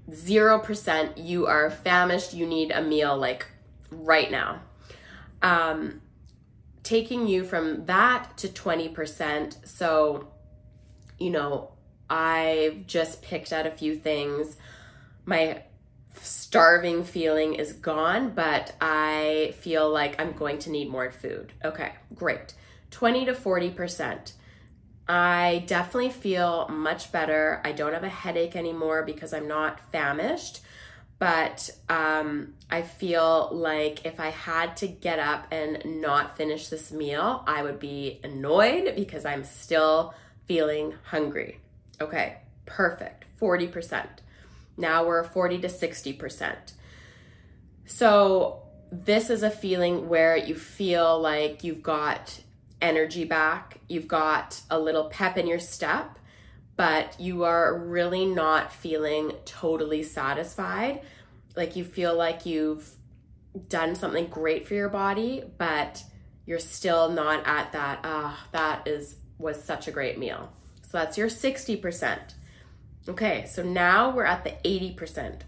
0%. 0.09 1.23
You 1.23 1.45
are 1.45 1.69
famished, 1.69 2.33
you 2.33 2.47
need 2.47 2.71
a 2.71 2.81
meal 2.81 3.15
like 3.15 3.45
right 3.91 4.31
now. 4.31 4.61
Um, 5.41 6.01
taking 6.83 7.27
you 7.27 7.43
from 7.43 7.85
that 7.85 8.37
to 8.37 8.47
20%. 8.47 9.67
So, 9.67 10.31
you 11.19 11.29
know, 11.29 11.71
I've 12.09 12.87
just 12.87 13.21
picked 13.21 13.53
out 13.53 13.67
a 13.67 13.71
few 13.71 13.95
things. 13.95 14.57
My 15.25 15.63
starving 16.21 17.03
feeling 17.03 17.53
is 17.53 17.73
gone, 17.73 18.31
but 18.31 18.75
I 18.81 19.53
feel 19.59 19.89
like 19.89 20.19
I'm 20.19 20.33
going 20.33 20.59
to 20.59 20.71
need 20.71 20.89
more 20.89 21.11
food. 21.11 21.53
Okay, 21.63 21.93
great. 22.15 22.53
20 22.91 23.25
to 23.25 23.33
40%. 23.33 24.33
I 25.07 25.63
definitely 25.67 26.11
feel 26.11 26.67
much 26.69 27.11
better. 27.11 27.61
I 27.63 27.71
don't 27.71 27.93
have 27.93 28.03
a 28.03 28.09
headache 28.09 28.55
anymore 28.55 29.03
because 29.03 29.33
I'm 29.33 29.47
not 29.47 29.79
famished. 29.91 30.61
But 31.19 31.69
um, 31.89 32.53
I 32.71 32.81
feel 32.81 33.49
like 33.51 34.05
if 34.05 34.21
I 34.21 34.29
had 34.29 34.77
to 34.77 34.87
get 34.87 35.19
up 35.19 35.47
and 35.51 36.01
not 36.01 36.37
finish 36.37 36.69
this 36.69 36.91
meal, 36.93 37.43
I 37.45 37.61
would 37.61 37.77
be 37.77 38.21
annoyed 38.23 38.95
because 38.95 39.25
I'm 39.25 39.43
still 39.43 40.13
feeling 40.45 40.95
hungry. 41.03 41.59
Okay, 41.99 42.37
perfect. 42.65 43.25
40%. 43.39 44.05
Now 44.77 45.05
we're 45.05 45.25
40 45.25 45.59
to 45.59 45.67
60%. 45.67 46.55
So, 47.85 48.63
this 48.91 49.29
is 49.29 49.43
a 49.43 49.51
feeling 49.51 50.09
where 50.09 50.37
you 50.37 50.55
feel 50.55 51.19
like 51.19 51.63
you've 51.63 51.83
got 51.83 52.39
energy 52.81 53.25
back, 53.25 53.79
you've 53.87 54.07
got 54.07 54.61
a 54.69 54.79
little 54.79 55.09
pep 55.09 55.37
in 55.37 55.47
your 55.47 55.59
step, 55.59 56.17
but 56.79 57.19
you 57.19 57.43
are 57.43 57.77
really 57.77 58.25
not 58.25 58.71
feeling 58.71 59.33
totally 59.43 60.01
satisfied. 60.01 61.01
Like 61.53 61.75
you 61.75 61.83
feel 61.83 62.15
like 62.15 62.45
you've 62.45 62.89
done 63.67 63.95
something 63.95 64.27
great 64.27 64.65
for 64.65 64.75
your 64.75 64.87
body, 64.87 65.43
but 65.57 66.01
you're 66.45 66.57
still 66.57 67.09
not 67.09 67.45
at 67.45 67.73
that, 67.73 67.99
ah, 68.05 68.31
uh, 68.31 68.47
that 68.53 68.87
is 68.87 69.17
was 69.37 69.61
such 69.61 69.89
a 69.89 69.91
great 69.91 70.17
meal. 70.17 70.53
So 70.83 70.99
that's 70.99 71.17
your 71.17 71.27
60%. 71.27 72.17
Okay, 73.09 73.45
so 73.45 73.61
now 73.61 74.11
we're 74.11 74.23
at 74.23 74.45
the 74.45 74.51
80%. 74.63 75.41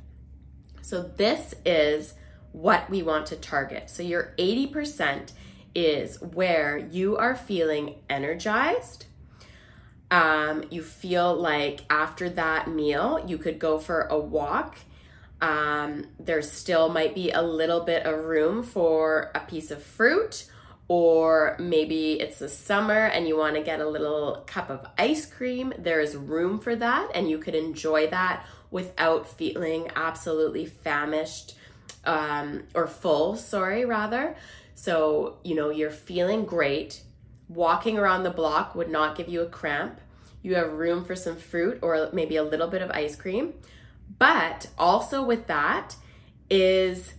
So 0.81 1.01
this 1.01 1.53
is 1.65 2.13
what 2.51 2.89
we 2.89 3.03
want 3.03 3.27
to 3.27 3.37
target. 3.37 3.89
So 3.89 4.03
your 4.03 4.33
80% 4.37 5.31
is 5.73 6.21
where 6.21 6.77
you 6.77 7.15
are 7.15 7.37
feeling 7.37 7.95
energized. 8.09 9.05
Um, 10.11 10.65
you 10.69 10.83
feel 10.83 11.33
like 11.33 11.81
after 11.89 12.29
that 12.31 12.67
meal, 12.67 13.23
you 13.25 13.37
could 13.37 13.57
go 13.57 13.79
for 13.79 14.01
a 14.01 14.19
walk. 14.19 14.77
Um, 15.39 16.05
there 16.19 16.41
still 16.41 16.89
might 16.89 17.15
be 17.15 17.31
a 17.31 17.41
little 17.41 17.79
bit 17.79 18.05
of 18.05 18.25
room 18.25 18.61
for 18.61 19.31
a 19.33 19.39
piece 19.39 19.71
of 19.71 19.81
fruit, 19.81 20.51
or 20.89 21.55
maybe 21.57 22.19
it's 22.19 22.39
the 22.39 22.49
summer 22.49 23.05
and 23.05 23.25
you 23.25 23.37
want 23.37 23.55
to 23.55 23.63
get 23.63 23.79
a 23.79 23.87
little 23.87 24.43
cup 24.45 24.69
of 24.69 24.85
ice 24.97 25.25
cream. 25.25 25.73
There 25.79 26.01
is 26.01 26.17
room 26.17 26.59
for 26.59 26.75
that, 26.75 27.09
and 27.15 27.29
you 27.29 27.37
could 27.37 27.55
enjoy 27.55 28.07
that 28.07 28.45
without 28.69 29.29
feeling 29.29 29.89
absolutely 29.95 30.65
famished 30.65 31.55
um, 32.03 32.63
or 32.75 32.85
full, 32.85 33.37
sorry, 33.37 33.85
rather. 33.85 34.35
So, 34.75 35.37
you 35.45 35.55
know, 35.55 35.69
you're 35.69 35.89
feeling 35.89 36.43
great. 36.43 37.01
Walking 37.47 37.97
around 37.97 38.23
the 38.23 38.29
block 38.29 38.75
would 38.75 38.89
not 38.89 39.15
give 39.15 39.29
you 39.29 39.41
a 39.41 39.47
cramp. 39.47 40.00
You 40.41 40.55
have 40.55 40.73
room 40.73 41.05
for 41.05 41.15
some 41.15 41.35
fruit 41.35 41.79
or 41.81 42.09
maybe 42.13 42.35
a 42.35 42.43
little 42.43 42.67
bit 42.67 42.81
of 42.81 42.91
ice 42.91 43.15
cream. 43.15 43.53
But 44.17 44.67
also 44.77 45.23
with 45.23 45.47
that 45.47 45.95
is 46.49 47.13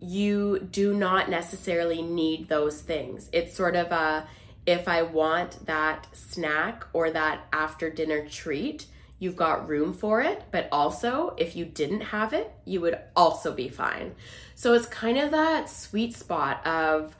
you 0.00 0.58
do 0.58 0.94
not 0.94 1.30
necessarily 1.30 2.02
need 2.02 2.48
those 2.48 2.80
things. 2.80 3.28
It's 3.32 3.54
sort 3.54 3.76
of 3.76 3.92
a 3.92 4.26
if 4.66 4.88
I 4.88 5.02
want 5.02 5.64
that 5.66 6.08
snack 6.12 6.86
or 6.92 7.10
that 7.12 7.46
after 7.52 7.88
dinner 7.88 8.26
treat, 8.28 8.86
you've 9.18 9.36
got 9.36 9.68
room 9.68 9.92
for 9.92 10.20
it. 10.20 10.42
But 10.50 10.68
also, 10.72 11.34
if 11.38 11.54
you 11.54 11.64
didn't 11.64 12.00
have 12.00 12.32
it, 12.32 12.52
you 12.64 12.80
would 12.80 12.98
also 13.14 13.52
be 13.52 13.68
fine. 13.68 14.16
So 14.56 14.74
it's 14.74 14.86
kind 14.86 15.18
of 15.18 15.30
that 15.30 15.70
sweet 15.70 16.14
spot 16.14 16.66
of 16.66 17.16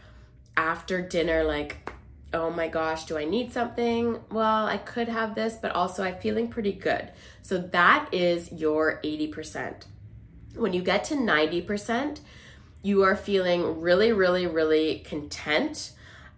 after 0.56 1.00
dinner, 1.00 1.44
like, 1.44 1.92
oh 2.32 2.50
my 2.50 2.68
gosh, 2.68 3.04
do 3.04 3.16
I 3.16 3.24
need 3.24 3.52
something? 3.52 4.20
Well, 4.30 4.66
I 4.66 4.78
could 4.78 5.08
have 5.08 5.34
this, 5.34 5.54
but 5.60 5.72
also 5.72 6.02
I'm 6.02 6.18
feeling 6.18 6.48
pretty 6.48 6.72
good. 6.72 7.10
So 7.42 7.58
that 7.58 8.08
is 8.12 8.52
your 8.52 9.00
80%. 9.02 9.84
When 10.54 10.72
you 10.72 10.82
get 10.82 11.04
to 11.04 11.14
90%, 11.14 12.20
you 12.82 13.02
are 13.02 13.16
feeling 13.16 13.80
really, 13.80 14.12
really, 14.12 14.46
really 14.46 15.00
content. 15.00 15.92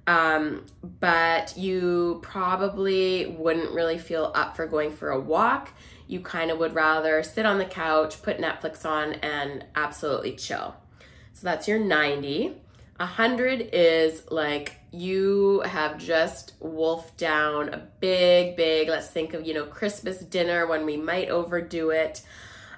Um, 0.07 0.65
but 0.83 1.57
you 1.59 2.21
probably 2.23 3.27
wouldn't 3.27 3.73
really 3.73 3.99
feel 3.99 4.33
up 4.35 4.57
for 4.57 4.67
going 4.67 4.91
for 4.93 5.11
a 5.11 5.21
walk. 5.21 5.73
You 6.07 6.21
kind 6.21 6.51
of 6.51 6.59
would 6.59 6.75
rather 6.75 7.23
sit 7.23 7.45
on 7.45 7.59
the 7.59 7.67
couch, 7.67 8.23
put 8.23 8.39
Netflix 8.39 8.87
on, 8.87 9.15
and 9.15 9.67
absolutely 9.75 10.37
chill. 10.37 10.77
So 11.35 11.45
that's 11.45 11.69
your 11.69 11.79
90. 11.79 12.57
100 12.97 13.69
is 13.73 14.23
like 14.31 14.78
you 14.91 15.61
have 15.67 15.99
just 15.99 16.55
wolfed 16.61 17.17
down 17.19 17.69
a 17.71 17.87
big, 18.01 18.57
big, 18.57 18.89
let's 18.89 19.09
think 19.09 19.35
of, 19.35 19.47
you 19.47 19.55
know, 19.55 19.65
Christmas 19.65 20.19
dinner 20.19 20.67
when 20.67 20.87
we 20.87 20.97
might 20.97 21.29
overdo 21.29 21.91
it. 21.91 22.23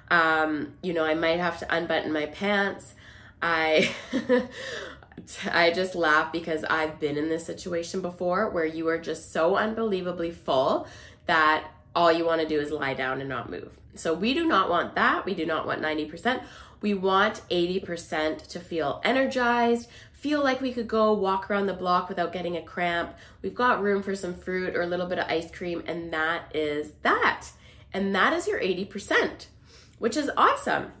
Um, 0.09 0.73
you 0.81 0.93
know, 0.93 1.05
I 1.05 1.13
might 1.13 1.39
have 1.39 1.59
to 1.59 1.75
unbutton 1.75 2.11
my 2.11 2.25
pants. 2.25 2.93
I 3.41 3.91
I 5.51 5.71
just 5.71 5.95
laugh 5.95 6.31
because 6.31 6.63
I've 6.63 6.99
been 6.99 7.17
in 7.17 7.29
this 7.29 7.45
situation 7.45 8.01
before 8.01 8.49
where 8.49 8.65
you 8.65 8.87
are 8.89 8.97
just 8.97 9.31
so 9.31 9.55
unbelievably 9.55 10.31
full 10.31 10.87
that 11.27 11.65
all 11.95 12.11
you 12.11 12.25
want 12.25 12.41
to 12.41 12.47
do 12.47 12.59
is 12.59 12.71
lie 12.71 12.93
down 12.93 13.19
and 13.19 13.29
not 13.29 13.49
move. 13.49 13.77
So 13.95 14.13
we 14.13 14.33
do 14.33 14.45
not 14.45 14.69
want 14.69 14.95
that. 14.95 15.25
We 15.25 15.33
do 15.33 15.45
not 15.45 15.67
want 15.67 15.81
90%. 15.81 16.43
We 16.81 16.93
want 16.93 17.41
80% 17.49 18.47
to 18.47 18.59
feel 18.59 19.01
energized, 19.03 19.87
feel 20.21 20.43
like 20.43 20.61
we 20.61 20.71
could 20.71 20.87
go 20.87 21.11
walk 21.13 21.49
around 21.49 21.65
the 21.65 21.73
block 21.73 22.07
without 22.07 22.31
getting 22.31 22.55
a 22.55 22.61
cramp. 22.61 23.15
We've 23.41 23.55
got 23.55 23.81
room 23.81 24.03
for 24.03 24.15
some 24.15 24.35
fruit 24.35 24.75
or 24.75 24.83
a 24.83 24.85
little 24.85 25.07
bit 25.07 25.17
of 25.17 25.25
ice 25.27 25.49
cream, 25.49 25.83
and 25.87 26.13
that 26.13 26.55
is 26.55 26.91
that. 27.01 27.47
And 27.91 28.13
that 28.13 28.31
is 28.31 28.47
your 28.47 28.59
80%, 28.59 29.47
which 29.97 30.15
is 30.15 30.29
awesome. 30.37 30.91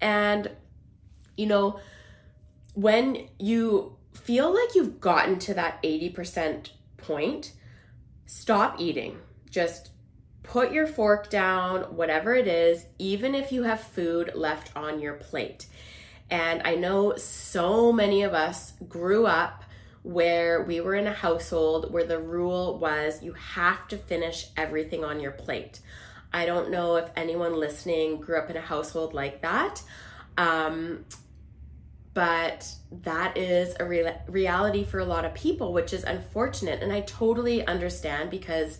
And, 0.00 0.52
you 1.36 1.46
know, 1.46 1.80
when 2.74 3.28
you 3.40 3.96
feel 4.14 4.54
like 4.54 4.76
you've 4.76 5.00
gotten 5.00 5.40
to 5.40 5.54
that 5.54 5.82
80% 5.82 6.70
point, 6.98 7.52
stop 8.26 8.80
eating. 8.80 9.18
Just 9.50 9.90
put 10.44 10.70
your 10.70 10.86
fork 10.86 11.28
down, 11.28 11.96
whatever 11.96 12.32
it 12.32 12.46
is, 12.46 12.86
even 13.00 13.34
if 13.34 13.50
you 13.50 13.64
have 13.64 13.80
food 13.80 14.30
left 14.36 14.70
on 14.76 15.00
your 15.00 15.14
plate. 15.14 15.66
And 16.30 16.62
I 16.64 16.74
know 16.74 17.16
so 17.16 17.92
many 17.92 18.22
of 18.22 18.34
us 18.34 18.72
grew 18.88 19.26
up 19.26 19.64
where 20.02 20.62
we 20.62 20.80
were 20.80 20.94
in 20.94 21.06
a 21.06 21.12
household 21.12 21.92
where 21.92 22.04
the 22.04 22.18
rule 22.18 22.78
was 22.78 23.22
you 23.22 23.32
have 23.32 23.88
to 23.88 23.96
finish 23.96 24.46
everything 24.56 25.04
on 25.04 25.20
your 25.20 25.32
plate. 25.32 25.80
I 26.32 26.46
don't 26.46 26.70
know 26.70 26.96
if 26.96 27.10
anyone 27.16 27.58
listening 27.58 28.20
grew 28.20 28.38
up 28.38 28.50
in 28.50 28.56
a 28.56 28.60
household 28.60 29.14
like 29.14 29.42
that. 29.42 29.82
Um, 30.36 31.04
but 32.14 32.72
that 33.02 33.36
is 33.36 33.76
a 33.78 33.84
re- 33.84 34.16
reality 34.26 34.84
for 34.84 34.98
a 34.98 35.04
lot 35.04 35.24
of 35.24 35.34
people, 35.34 35.72
which 35.72 35.92
is 35.92 36.02
unfortunate. 36.04 36.82
And 36.82 36.92
I 36.92 37.00
totally 37.00 37.66
understand 37.66 38.30
because 38.30 38.78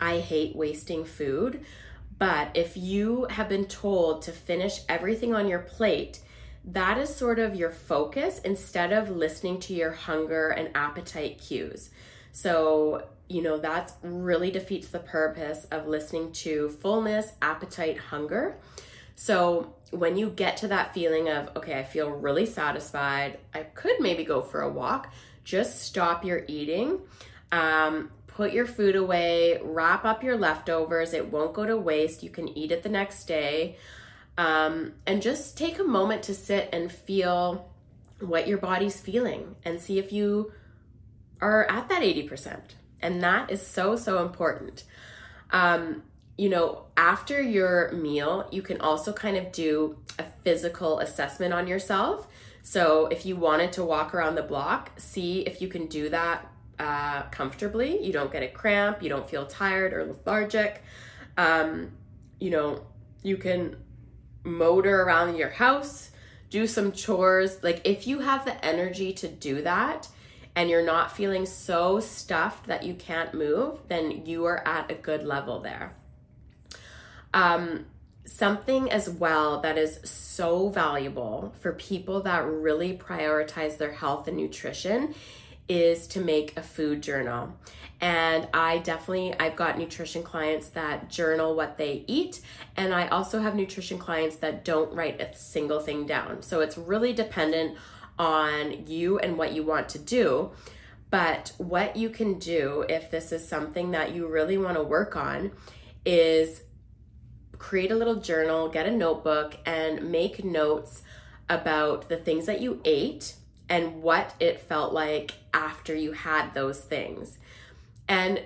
I 0.00 0.18
hate 0.18 0.54
wasting 0.54 1.04
food. 1.04 1.64
But 2.18 2.50
if 2.54 2.76
you 2.76 3.26
have 3.30 3.48
been 3.48 3.64
told 3.64 4.22
to 4.22 4.32
finish 4.32 4.80
everything 4.88 5.34
on 5.34 5.48
your 5.48 5.60
plate, 5.60 6.20
that 6.66 6.98
is 6.98 7.14
sort 7.14 7.38
of 7.38 7.54
your 7.54 7.70
focus 7.70 8.40
instead 8.40 8.92
of 8.92 9.10
listening 9.10 9.60
to 9.60 9.74
your 9.74 9.92
hunger 9.92 10.48
and 10.48 10.70
appetite 10.74 11.38
cues. 11.38 11.90
So, 12.32 13.06
you 13.28 13.42
know, 13.42 13.58
that 13.58 13.92
really 14.02 14.50
defeats 14.50 14.88
the 14.88 14.98
purpose 14.98 15.66
of 15.70 15.86
listening 15.86 16.32
to 16.32 16.70
fullness, 16.80 17.32
appetite, 17.42 17.98
hunger. 17.98 18.56
So, 19.14 19.74
when 19.90 20.16
you 20.16 20.30
get 20.30 20.56
to 20.58 20.68
that 20.68 20.92
feeling 20.92 21.28
of, 21.28 21.56
okay, 21.56 21.78
I 21.78 21.84
feel 21.84 22.10
really 22.10 22.46
satisfied, 22.46 23.38
I 23.54 23.62
could 23.62 24.00
maybe 24.00 24.24
go 24.24 24.42
for 24.42 24.62
a 24.62 24.68
walk, 24.68 25.12
just 25.44 25.82
stop 25.82 26.24
your 26.24 26.44
eating. 26.48 27.00
Um, 27.52 28.10
put 28.26 28.52
your 28.52 28.66
food 28.66 28.96
away, 28.96 29.60
wrap 29.62 30.04
up 30.04 30.24
your 30.24 30.36
leftovers. 30.36 31.14
It 31.14 31.30
won't 31.30 31.54
go 31.54 31.64
to 31.64 31.76
waste. 31.76 32.22
You 32.22 32.30
can 32.30 32.48
eat 32.58 32.72
it 32.72 32.82
the 32.82 32.88
next 32.88 33.26
day. 33.26 33.76
Um, 34.36 34.94
and 35.06 35.22
just 35.22 35.56
take 35.56 35.78
a 35.78 35.84
moment 35.84 36.24
to 36.24 36.34
sit 36.34 36.68
and 36.72 36.90
feel 36.90 37.70
what 38.20 38.48
your 38.48 38.58
body's 38.58 39.00
feeling 39.00 39.56
and 39.64 39.80
see 39.80 39.98
if 39.98 40.12
you 40.12 40.52
are 41.40 41.70
at 41.70 41.88
that 41.88 42.02
80%. 42.02 42.60
And 43.00 43.22
that 43.22 43.50
is 43.50 43.64
so, 43.64 43.96
so 43.96 44.22
important. 44.22 44.84
Um, 45.50 46.02
you 46.36 46.48
know, 46.48 46.86
after 46.96 47.40
your 47.40 47.92
meal, 47.92 48.48
you 48.50 48.62
can 48.62 48.80
also 48.80 49.12
kind 49.12 49.36
of 49.36 49.52
do 49.52 49.98
a 50.18 50.24
physical 50.42 50.98
assessment 50.98 51.54
on 51.54 51.68
yourself. 51.68 52.26
So 52.62 53.06
if 53.06 53.26
you 53.26 53.36
wanted 53.36 53.72
to 53.74 53.84
walk 53.84 54.14
around 54.14 54.34
the 54.34 54.42
block, 54.42 54.92
see 54.96 55.42
if 55.42 55.60
you 55.60 55.68
can 55.68 55.86
do 55.86 56.08
that 56.08 56.50
uh, 56.78 57.22
comfortably. 57.24 58.04
You 58.04 58.12
don't 58.12 58.32
get 58.32 58.42
a 58.42 58.48
cramp. 58.48 59.02
You 59.02 59.10
don't 59.10 59.28
feel 59.28 59.46
tired 59.46 59.92
or 59.92 60.06
lethargic. 60.06 60.82
Um, 61.36 61.92
you 62.40 62.50
know, 62.50 62.86
you 63.22 63.36
can 63.36 63.76
motor 64.44 65.02
around 65.02 65.36
your 65.36 65.50
house, 65.50 66.10
do 66.50 66.66
some 66.66 66.92
chores. 66.92 67.62
Like, 67.62 67.80
if 67.84 68.06
you 68.06 68.20
have 68.20 68.44
the 68.44 68.64
energy 68.64 69.12
to 69.14 69.28
do 69.28 69.62
that 69.62 70.08
and 70.54 70.70
you're 70.70 70.84
not 70.84 71.16
feeling 71.16 71.46
so 71.46 71.98
stuffed 71.98 72.66
that 72.66 72.84
you 72.84 72.94
can't 72.94 73.34
move, 73.34 73.80
then 73.88 74.24
you 74.24 74.44
are 74.44 74.66
at 74.66 74.90
a 74.90 74.94
good 74.94 75.24
level 75.24 75.60
there. 75.60 75.96
Um, 77.32 77.86
something 78.26 78.90
as 78.90 79.10
well 79.10 79.60
that 79.60 79.76
is 79.76 79.98
so 80.08 80.68
valuable 80.68 81.52
for 81.60 81.72
people 81.72 82.22
that 82.22 82.46
really 82.46 82.96
prioritize 82.96 83.76
their 83.76 83.92
health 83.92 84.28
and 84.28 84.36
nutrition 84.36 85.14
is 85.68 86.06
to 86.08 86.20
make 86.20 86.56
a 86.56 86.62
food 86.62 87.02
journal. 87.02 87.54
And 88.00 88.48
I 88.52 88.78
definitely 88.78 89.34
I've 89.38 89.56
got 89.56 89.78
nutrition 89.78 90.22
clients 90.22 90.68
that 90.70 91.08
journal 91.08 91.54
what 91.54 91.78
they 91.78 92.04
eat 92.06 92.40
and 92.76 92.92
I 92.92 93.08
also 93.08 93.40
have 93.40 93.54
nutrition 93.54 93.98
clients 93.98 94.36
that 94.36 94.64
don't 94.64 94.92
write 94.92 95.20
a 95.20 95.34
single 95.34 95.80
thing 95.80 96.04
down. 96.06 96.42
So 96.42 96.60
it's 96.60 96.76
really 96.76 97.12
dependent 97.12 97.78
on 98.18 98.86
you 98.86 99.18
and 99.18 99.38
what 99.38 99.52
you 99.52 99.62
want 99.62 99.88
to 99.90 99.98
do. 99.98 100.50
But 101.10 101.52
what 101.58 101.96
you 101.96 102.10
can 102.10 102.38
do 102.38 102.84
if 102.88 103.10
this 103.10 103.30
is 103.32 103.46
something 103.46 103.92
that 103.92 104.14
you 104.14 104.26
really 104.26 104.58
want 104.58 104.76
to 104.76 104.82
work 104.82 105.16
on 105.16 105.52
is 106.04 106.62
create 107.58 107.90
a 107.90 107.96
little 107.96 108.16
journal, 108.16 108.68
get 108.68 108.86
a 108.86 108.90
notebook 108.90 109.56
and 109.64 110.10
make 110.10 110.44
notes 110.44 111.02
about 111.48 112.08
the 112.08 112.16
things 112.16 112.46
that 112.46 112.60
you 112.60 112.80
ate 112.84 113.34
and 113.68 114.02
what 114.02 114.34
it 114.40 114.60
felt 114.60 114.92
like 114.92 115.32
after 115.52 115.94
you 115.94 116.12
had 116.12 116.52
those 116.54 116.80
things. 116.80 117.38
And 118.08 118.42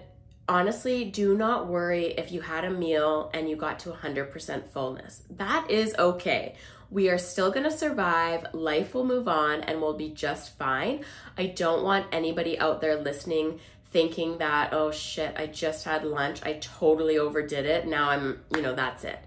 honestly, 0.49 1.05
do 1.05 1.37
not 1.37 1.67
worry 1.67 2.07
if 2.07 2.33
you 2.33 2.41
had 2.41 2.65
a 2.65 2.71
meal 2.71 3.31
and 3.35 3.49
you 3.49 3.57
got 3.57 3.79
to 3.81 3.91
100% 3.91 4.69
fullness. 4.69 5.23
That 5.31 5.71
is 5.71 5.95
okay. 5.99 6.55
We 6.91 7.11
are 7.11 7.19
still 7.19 7.51
gonna 7.51 7.71
survive, 7.71 8.47
life 8.55 8.95
will 8.95 9.05
move 9.05 9.29
on, 9.29 9.61
and 9.61 9.83
we'll 9.83 9.97
be 9.97 10.09
just 10.09 10.57
fine. 10.57 11.05
I 11.37 11.47
don't 11.47 11.85
want 11.85 12.07
anybody 12.13 12.59
out 12.59 12.81
there 12.81 12.97
listening 12.97 13.61
thinking 13.91 14.39
that, 14.39 14.73
oh 14.73 14.91
shit, 14.91 15.35
I 15.37 15.47
just 15.47 15.85
had 15.85 16.05
lunch, 16.05 16.41
I 16.45 16.55
totally 16.55 17.19
overdid 17.19 17.67
it, 17.67 17.87
now 17.87 18.11
I'm, 18.11 18.41
you 18.55 18.63
know, 18.63 18.75
that's 18.75 19.05
it. 19.05 19.19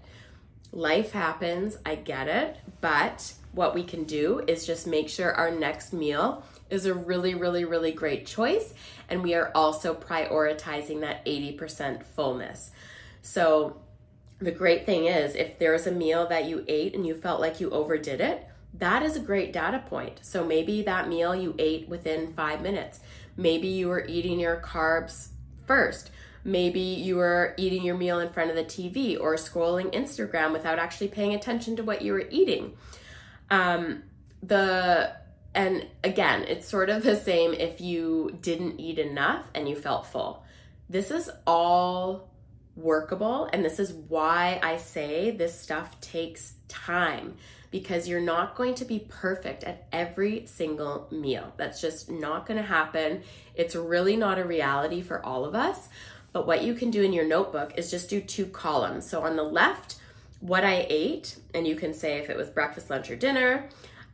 Life 0.72 1.12
happens, 1.12 1.78
I 1.84 1.96
get 1.96 2.28
it, 2.28 2.56
but 2.80 3.34
what 3.52 3.74
we 3.74 3.84
can 3.84 4.04
do 4.04 4.42
is 4.46 4.66
just 4.66 4.86
make 4.86 5.08
sure 5.08 5.32
our 5.32 5.50
next 5.50 5.92
meal 5.92 6.42
is 6.70 6.86
a 6.86 6.94
really, 6.94 7.34
really, 7.34 7.64
really 7.64 7.92
great 7.92 8.26
choice. 8.26 8.72
And 9.08 9.22
we 9.22 9.34
are 9.34 9.52
also 9.54 9.94
prioritizing 9.94 11.00
that 11.00 11.24
80% 11.26 12.02
fullness. 12.02 12.70
So, 13.20 13.78
the 14.38 14.50
great 14.50 14.86
thing 14.86 15.04
is, 15.04 15.36
if 15.36 15.58
there's 15.60 15.86
a 15.86 15.92
meal 15.92 16.26
that 16.26 16.46
you 16.46 16.64
ate 16.66 16.94
and 16.94 17.06
you 17.06 17.14
felt 17.14 17.40
like 17.40 17.60
you 17.60 17.70
overdid 17.70 18.20
it, 18.20 18.48
that 18.74 19.02
is 19.04 19.14
a 19.14 19.20
great 19.20 19.52
data 19.52 19.84
point. 19.86 20.18
So, 20.22 20.44
maybe 20.44 20.82
that 20.82 21.08
meal 21.08 21.36
you 21.36 21.54
ate 21.58 21.88
within 21.88 22.32
five 22.32 22.62
minutes. 22.62 23.00
Maybe 23.36 23.68
you 23.68 23.88
were 23.88 24.04
eating 24.06 24.40
your 24.40 24.56
carbs 24.56 25.28
first. 25.66 26.10
Maybe 26.44 26.80
you 26.80 27.16
were 27.16 27.54
eating 27.56 27.84
your 27.84 27.96
meal 27.96 28.18
in 28.18 28.30
front 28.30 28.50
of 28.50 28.56
the 28.56 28.64
TV 28.64 29.20
or 29.20 29.36
scrolling 29.36 29.92
Instagram 29.92 30.52
without 30.52 30.78
actually 30.78 31.08
paying 31.08 31.34
attention 31.34 31.76
to 31.76 31.84
what 31.84 32.02
you 32.02 32.12
were 32.12 32.26
eating. 32.30 32.76
Um, 33.52 34.04
the 34.42 35.12
and 35.54 35.86
again, 36.02 36.44
it's 36.48 36.66
sort 36.66 36.88
of 36.88 37.02
the 37.02 37.14
same 37.14 37.52
if 37.52 37.82
you 37.82 38.38
didn't 38.40 38.80
eat 38.80 38.98
enough 38.98 39.44
and 39.54 39.68
you 39.68 39.76
felt 39.76 40.06
full. 40.06 40.42
This 40.88 41.10
is 41.10 41.30
all 41.46 42.30
workable, 42.74 43.50
and 43.52 43.62
this 43.62 43.78
is 43.78 43.92
why 43.92 44.58
I 44.62 44.78
say 44.78 45.30
this 45.30 45.60
stuff 45.60 46.00
takes 46.00 46.54
time 46.68 47.34
because 47.70 48.08
you're 48.08 48.20
not 48.20 48.54
going 48.54 48.74
to 48.76 48.86
be 48.86 49.06
perfect 49.10 49.64
at 49.64 49.86
every 49.92 50.46
single 50.46 51.06
meal. 51.10 51.52
That's 51.58 51.80
just 51.80 52.10
not 52.10 52.46
going 52.46 52.58
to 52.58 52.66
happen. 52.66 53.22
It's 53.54 53.74
really 53.74 54.16
not 54.16 54.38
a 54.38 54.44
reality 54.44 55.02
for 55.02 55.24
all 55.24 55.44
of 55.44 55.54
us. 55.54 55.88
But 56.32 56.46
what 56.46 56.62
you 56.62 56.72
can 56.72 56.90
do 56.90 57.02
in 57.02 57.12
your 57.12 57.26
notebook 57.26 57.74
is 57.76 57.90
just 57.90 58.08
do 58.08 58.22
two 58.22 58.46
columns. 58.46 59.08
So 59.08 59.22
on 59.22 59.36
the 59.36 59.42
left, 59.42 59.96
what 60.42 60.64
I 60.64 60.86
ate, 60.90 61.36
and 61.54 61.66
you 61.66 61.76
can 61.76 61.94
say 61.94 62.18
if 62.18 62.28
it 62.28 62.36
was 62.36 62.50
breakfast, 62.50 62.90
lunch, 62.90 63.10
or 63.10 63.16
dinner 63.16 63.68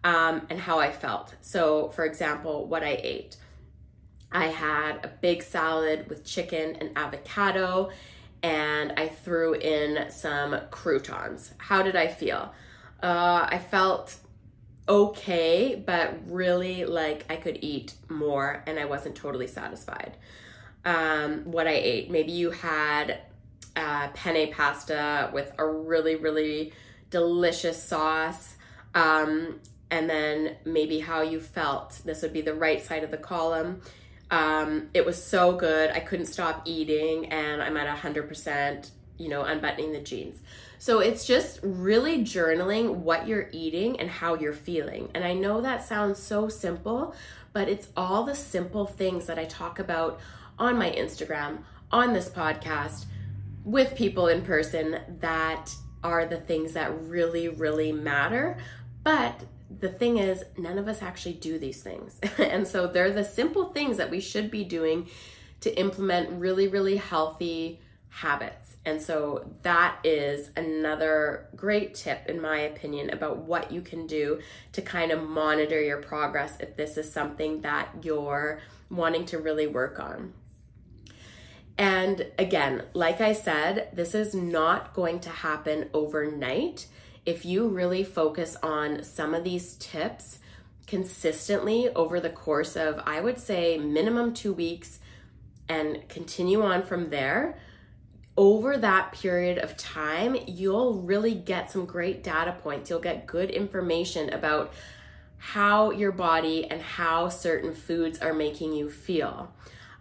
um, 0.04 0.46
and 0.50 0.60
how 0.60 0.78
I 0.78 0.92
felt. 0.92 1.34
So, 1.40 1.88
for 1.88 2.04
example, 2.04 2.66
what 2.66 2.82
I 2.82 3.00
ate. 3.02 3.36
I 4.30 4.48
had 4.48 5.02
a 5.04 5.08
big 5.08 5.42
salad 5.42 6.10
with 6.10 6.26
chicken 6.26 6.76
and 6.76 6.90
avocado, 6.96 7.90
and 8.42 8.92
I 8.98 9.08
threw 9.08 9.54
in 9.54 10.10
some 10.10 10.60
croutons. 10.70 11.54
How 11.56 11.82
did 11.82 11.96
I 11.96 12.08
feel? 12.08 12.52
Uh, 13.02 13.48
I 13.50 13.58
felt 13.58 14.16
okay, 14.86 15.82
but 15.84 16.14
really 16.26 16.84
like 16.84 17.24
I 17.30 17.36
could 17.36 17.58
eat 17.62 17.94
more, 18.10 18.62
and 18.66 18.78
I 18.78 18.84
wasn't 18.84 19.14
totally 19.14 19.46
satisfied. 19.46 20.18
Um, 20.84 21.50
what 21.50 21.66
I 21.66 21.72
ate, 21.72 22.10
maybe 22.10 22.32
you 22.32 22.50
had 22.50 23.22
uh, 23.76 24.08
penne 24.08 24.52
pasta 24.52 25.30
with 25.32 25.52
a 25.58 25.66
really, 25.66 26.16
really 26.16 26.72
delicious 27.10 27.82
sauce. 27.82 28.56
Um, 28.94 29.60
and 29.90 30.08
then 30.08 30.56
maybe 30.64 31.00
how 31.00 31.22
you 31.22 31.40
felt. 31.40 32.00
This 32.04 32.22
would 32.22 32.32
be 32.32 32.40
the 32.42 32.54
right 32.54 32.84
side 32.84 33.04
of 33.04 33.10
the 33.10 33.16
column. 33.16 33.80
Um, 34.30 34.90
it 34.92 35.06
was 35.06 35.22
so 35.22 35.52
good. 35.52 35.90
I 35.90 36.00
couldn't 36.00 36.26
stop 36.26 36.62
eating, 36.66 37.26
and 37.26 37.62
I'm 37.62 37.76
at 37.76 37.96
100%, 37.96 38.90
you 39.16 39.28
know, 39.28 39.42
unbuttoning 39.42 39.92
the 39.92 40.00
jeans. 40.00 40.40
So 40.78 41.00
it's 41.00 41.26
just 41.26 41.60
really 41.62 42.18
journaling 42.18 42.96
what 42.96 43.26
you're 43.26 43.48
eating 43.52 43.98
and 43.98 44.08
how 44.08 44.34
you're 44.34 44.52
feeling. 44.52 45.10
And 45.14 45.24
I 45.24 45.32
know 45.32 45.60
that 45.60 45.84
sounds 45.84 46.22
so 46.22 46.48
simple, 46.48 47.14
but 47.52 47.68
it's 47.68 47.88
all 47.96 48.24
the 48.24 48.34
simple 48.34 48.86
things 48.86 49.26
that 49.26 49.38
I 49.38 49.46
talk 49.46 49.78
about 49.78 50.20
on 50.58 50.78
my 50.78 50.90
Instagram, 50.90 51.58
on 51.90 52.12
this 52.12 52.28
podcast, 52.28 53.06
with 53.68 53.94
people 53.94 54.28
in 54.28 54.40
person 54.40 54.98
that 55.20 55.74
are 56.02 56.24
the 56.24 56.38
things 56.38 56.72
that 56.72 56.90
really, 57.02 57.48
really 57.48 57.92
matter. 57.92 58.56
But 59.04 59.42
the 59.78 59.90
thing 59.90 60.16
is, 60.16 60.42
none 60.56 60.78
of 60.78 60.88
us 60.88 61.02
actually 61.02 61.34
do 61.34 61.58
these 61.58 61.82
things. 61.82 62.18
and 62.38 62.66
so 62.66 62.86
they're 62.86 63.12
the 63.12 63.24
simple 63.24 63.66
things 63.66 63.98
that 63.98 64.10
we 64.10 64.20
should 64.20 64.50
be 64.50 64.64
doing 64.64 65.08
to 65.60 65.78
implement 65.78 66.40
really, 66.40 66.66
really 66.66 66.96
healthy 66.96 67.78
habits. 68.08 68.76
And 68.86 69.02
so 69.02 69.54
that 69.64 69.98
is 70.02 70.50
another 70.56 71.48
great 71.54 71.94
tip, 71.94 72.26
in 72.26 72.40
my 72.40 72.60
opinion, 72.60 73.10
about 73.10 73.36
what 73.36 73.70
you 73.70 73.82
can 73.82 74.06
do 74.06 74.40
to 74.72 74.80
kind 74.80 75.12
of 75.12 75.28
monitor 75.28 75.78
your 75.78 76.00
progress 76.00 76.56
if 76.58 76.74
this 76.74 76.96
is 76.96 77.12
something 77.12 77.60
that 77.60 77.90
you're 78.02 78.62
wanting 78.88 79.26
to 79.26 79.38
really 79.38 79.66
work 79.66 80.00
on. 80.00 80.32
And 81.78 82.26
again, 82.36 82.82
like 82.92 83.20
I 83.20 83.32
said, 83.32 83.88
this 83.92 84.14
is 84.14 84.34
not 84.34 84.92
going 84.94 85.20
to 85.20 85.30
happen 85.30 85.88
overnight 85.94 86.88
if 87.24 87.44
you 87.44 87.68
really 87.68 88.02
focus 88.02 88.56
on 88.62 89.04
some 89.04 89.34
of 89.34 89.44
these 89.44 89.74
tips 89.74 90.40
consistently 90.86 91.88
over 91.90 92.18
the 92.18 92.30
course 92.30 92.74
of, 92.74 93.00
I 93.04 93.20
would 93.20 93.38
say, 93.38 93.78
minimum 93.78 94.34
two 94.34 94.52
weeks 94.52 94.98
and 95.68 96.08
continue 96.08 96.62
on 96.62 96.82
from 96.82 97.10
there, 97.10 97.58
over 98.36 98.78
that 98.78 99.12
period 99.12 99.58
of 99.58 99.76
time, 99.76 100.36
you'll 100.46 101.02
really 101.02 101.34
get 101.34 101.70
some 101.70 101.84
great 101.84 102.24
data 102.24 102.56
points. 102.62 102.88
You'll 102.88 103.00
get 103.00 103.26
good 103.26 103.50
information 103.50 104.32
about 104.32 104.72
how 105.36 105.90
your 105.90 106.12
body 106.12 106.64
and 106.64 106.80
how 106.80 107.28
certain 107.28 107.74
foods 107.74 108.20
are 108.20 108.32
making 108.32 108.72
you 108.72 108.88
feel. 108.90 109.52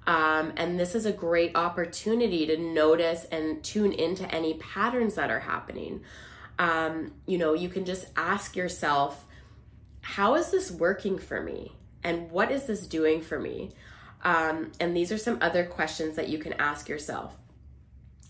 Um, 0.08 0.54
and 0.58 0.80
this 0.80 0.96
is 0.96 1.06
a 1.06 1.12
great 1.12 1.56
opportunity 1.56 2.48
to 2.48 2.58
notice 2.58 3.26
and 3.26 3.64
tune 3.64 3.92
into 3.92 4.26
any 4.34 4.56
patterns 4.56 5.14
that 5.16 5.30
are 5.30 5.42
happening 5.42 6.02
um, 6.60 7.14
you 7.26 7.38
know, 7.38 7.54
you 7.54 7.70
can 7.70 7.86
just 7.86 8.08
ask 8.16 8.56
yourself, 8.56 9.26
how 10.02 10.36
is 10.36 10.52
this 10.52 10.72
working 10.72 11.20
for 11.20 11.42
me? 11.42 11.74
And 12.04 12.32
what 12.32 12.52
is 12.52 12.66
this 12.66 12.88
doing 12.88 13.22
for 13.22 13.40
me? 13.40 13.72
Um, 14.24 14.72
and 14.80 14.96
these 14.96 15.12
are 15.12 15.18
some 15.18 15.38
other 15.42 15.66
questions 15.66 16.16
that 16.16 16.30
you 16.30 16.40
can 16.40 16.54
ask 16.54 16.90
yourself. 16.90 17.36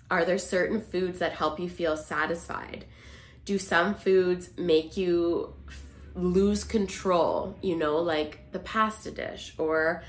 Are 0.09 0.25
there 0.25 0.37
certain 0.37 0.81
foods 0.81 1.19
that 1.19 1.33
help 1.33 1.59
you 1.59 1.69
feel 1.69 1.95
satisfied? 1.95 2.85
Do 3.45 3.57
some 3.57 3.95
foods 3.95 4.49
make 4.57 4.97
you 4.97 5.53
lose 6.15 6.63
control, 6.63 7.55
you 7.61 7.75
know, 7.75 7.97
like 7.97 8.51
the 8.51 8.59
pasta 8.59 9.11
dish, 9.11 9.53
or 9.57 10.03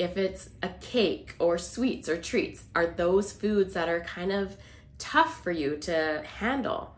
if 0.00 0.16
it's 0.16 0.48
a 0.62 0.70
cake 0.80 1.34
or 1.38 1.58
sweets 1.58 2.08
or 2.08 2.20
treats, 2.20 2.64
are 2.74 2.86
those 2.86 3.32
foods 3.32 3.74
that 3.74 3.88
are 3.88 4.00
kind 4.00 4.32
of 4.32 4.56
tough 4.98 5.44
for 5.44 5.50
you 5.50 5.76
to 5.76 6.24
handle? 6.38 6.96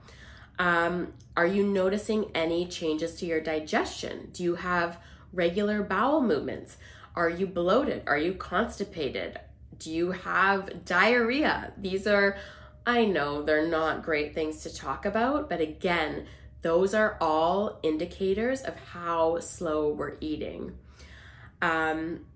Um, 0.60 1.12
are 1.36 1.46
you 1.46 1.64
noticing 1.66 2.30
any 2.32 2.64
changes 2.64 3.16
to 3.16 3.26
your 3.26 3.40
digestion? 3.40 4.30
Do 4.32 4.44
you 4.44 4.54
have 4.54 4.98
regular 5.32 5.82
bowel 5.82 6.22
movements? 6.22 6.76
Are 7.16 7.28
you 7.28 7.44
bloated? 7.48 8.04
Are 8.06 8.16
you 8.16 8.34
constipated? 8.34 9.40
Do 9.78 9.90
you 9.90 10.12
have 10.12 10.84
diarrhea? 10.84 11.72
These 11.76 12.06
are, 12.06 12.36
I 12.86 13.04
know 13.04 13.42
they're 13.42 13.66
not 13.66 14.04
great 14.04 14.32
things 14.32 14.62
to 14.62 14.72
talk 14.72 15.04
about, 15.04 15.50
but 15.50 15.60
again, 15.60 16.26
those 16.62 16.94
are 16.94 17.16
all 17.20 17.80
indicators 17.82 18.62
of 18.62 18.76
how 18.76 19.40
slow 19.40 19.88
we're 19.88 20.18
eating. 20.20 20.78
Um, 21.60 22.26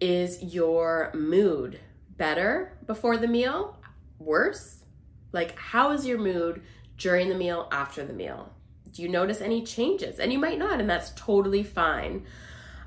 is 0.00 0.42
your 0.42 1.10
mood 1.14 1.80
better 2.16 2.78
before 2.86 3.16
the 3.16 3.28
meal? 3.28 3.76
Worse? 4.18 4.84
Like, 5.32 5.58
how 5.58 5.92
is 5.92 6.06
your 6.06 6.18
mood 6.18 6.62
during 6.96 7.28
the 7.28 7.34
meal, 7.34 7.68
after 7.70 8.04
the 8.04 8.12
meal? 8.12 8.52
Do 8.92 9.02
you 9.02 9.08
notice 9.08 9.40
any 9.40 9.62
changes? 9.62 10.18
And 10.18 10.32
you 10.32 10.38
might 10.38 10.58
not, 10.58 10.80
and 10.80 10.90
that's 10.90 11.12
totally 11.14 11.62
fine. 11.62 12.26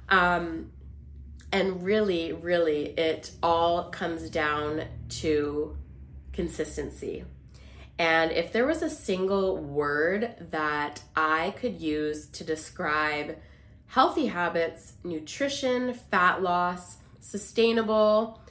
Um, 0.09 0.71
and 1.51 1.83
really, 1.83 2.33
really, 2.33 2.87
it 2.97 3.31
all 3.41 3.89
comes 3.89 4.29
down 4.29 4.83
to 5.09 5.77
consistency. 6.33 7.23
And 7.99 8.31
if 8.31 8.51
there 8.51 8.65
was 8.65 8.81
a 8.81 8.89
single 8.89 9.57
word 9.57 10.47
that 10.51 11.03
I 11.15 11.51
could 11.51 11.79
use 11.79 12.25
to 12.27 12.43
describe 12.43 13.37
healthy 13.87 14.25
habits, 14.25 14.93
nutrition, 15.03 15.93
fat 15.93 16.41
loss, 16.41 16.97
sustainable, 17.23 18.41